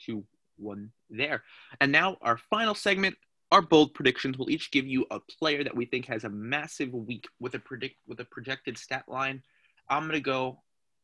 to 0.06 0.24
one 0.58 0.92
there. 1.08 1.42
And 1.80 1.90
now 1.90 2.18
our 2.20 2.36
final 2.36 2.74
segment, 2.74 3.16
our 3.52 3.62
bold 3.62 3.94
predictions. 3.94 4.38
We'll 4.38 4.50
each 4.50 4.70
give 4.70 4.86
you 4.86 5.06
a 5.10 5.20
player 5.20 5.64
that 5.64 5.74
we 5.74 5.84
think 5.84 6.06
has 6.06 6.24
a 6.24 6.28
massive 6.28 6.92
week 6.92 7.26
with 7.40 7.54
a 7.54 7.58
predict 7.58 7.96
with 8.06 8.20
a 8.20 8.24
projected 8.24 8.78
stat 8.78 9.04
line. 9.08 9.42
I'm 9.88 10.06
gonna 10.06 10.20
go 10.20 10.62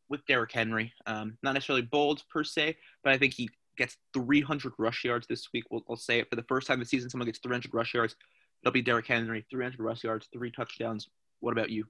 with 0.09 0.25
Derrick 0.27 0.53
Henry. 0.53 0.93
Um, 1.07 1.37
not 1.43 1.53
necessarily 1.53 1.83
bold 1.83 2.23
per 2.31 2.45
se, 2.45 2.77
but 3.03 3.13
I 3.13 3.19
think 3.19 3.35
he 3.35 3.51
gets 3.77 3.97
300 4.15 4.73
rush 4.79 5.05
yards 5.05 5.27
this 5.27 5.49
week. 5.53 5.65
We'll, 5.71 5.83
we'll 5.89 5.97
say 5.97 6.21
it 6.21 6.31
for 6.31 6.37
the 6.37 6.45
first 6.45 6.67
time 6.67 6.79
this 6.79 6.91
season. 6.91 7.11
Someone 7.11 7.27
gets 7.27 7.41
300 7.41 7.73
rush 7.75 7.95
yards. 7.95 8.17
It'll 8.63 8.73
be 8.73 8.83
Derrick 8.83 9.07
Henry, 9.07 9.45
300 9.51 9.81
rush 9.81 10.05
yards, 10.05 10.29
three 10.33 10.51
touchdowns. 10.51 11.09
What 11.41 11.53
about 11.53 11.71
you? 11.71 11.85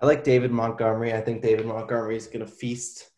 I 0.00 0.06
like 0.06 0.24
David 0.24 0.50
Montgomery. 0.50 1.12
I 1.12 1.20
think 1.20 1.42
David 1.42 1.66
Montgomery 1.66 2.16
is 2.16 2.26
going 2.26 2.44
to 2.44 2.50
feast 2.50 3.10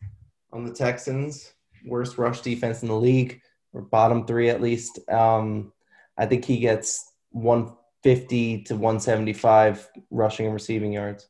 on 0.53 0.65
the 0.65 0.73
Texans. 0.73 1.53
worst 1.87 2.17
rush 2.19 2.41
defense 2.41 2.83
in 2.83 2.89
the 2.89 2.97
league, 2.97 3.41
or 3.73 3.83
bottom 3.83 4.27
three 4.27 4.49
at 4.49 4.63
least. 4.63 4.99
Um, 5.11 5.73
I 6.17 6.27
think 6.27 6.45
he 6.45 6.59
gets 6.59 7.13
150 7.31 8.63
to 8.65 8.75
175 8.75 9.89
rushing 10.11 10.47
and 10.47 10.55
receiving 10.55 10.93
yards. 10.93 11.29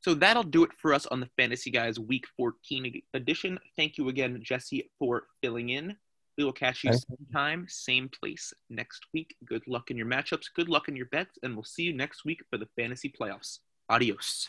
So 0.00 0.14
that'll 0.14 0.44
do 0.44 0.62
it 0.62 0.70
for 0.78 0.94
us 0.94 1.06
on 1.06 1.18
the 1.18 1.28
Fantasy 1.36 1.70
Guys 1.70 1.98
Week 1.98 2.24
14 2.36 3.02
edition. 3.14 3.58
Thank 3.76 3.98
you 3.98 4.08
again, 4.08 4.38
Jesse, 4.40 4.88
for 5.00 5.24
filling 5.42 5.70
in. 5.70 5.96
We 6.38 6.44
will 6.44 6.52
catch 6.52 6.84
you 6.84 6.92
same 6.92 7.26
time, 7.32 7.66
same 7.68 8.08
place 8.08 8.52
next 8.70 9.06
week. 9.12 9.34
Good 9.44 9.66
luck 9.66 9.90
in 9.90 9.96
your 9.96 10.06
matchups. 10.06 10.44
Good 10.54 10.68
luck 10.68 10.88
in 10.88 10.94
your 10.94 11.06
bets, 11.06 11.38
and 11.42 11.54
we'll 11.54 11.64
see 11.64 11.82
you 11.82 11.92
next 11.92 12.24
week 12.24 12.40
for 12.50 12.58
the 12.58 12.68
fantasy 12.76 13.12
playoffs. 13.20 13.58
Adios. 13.88 14.46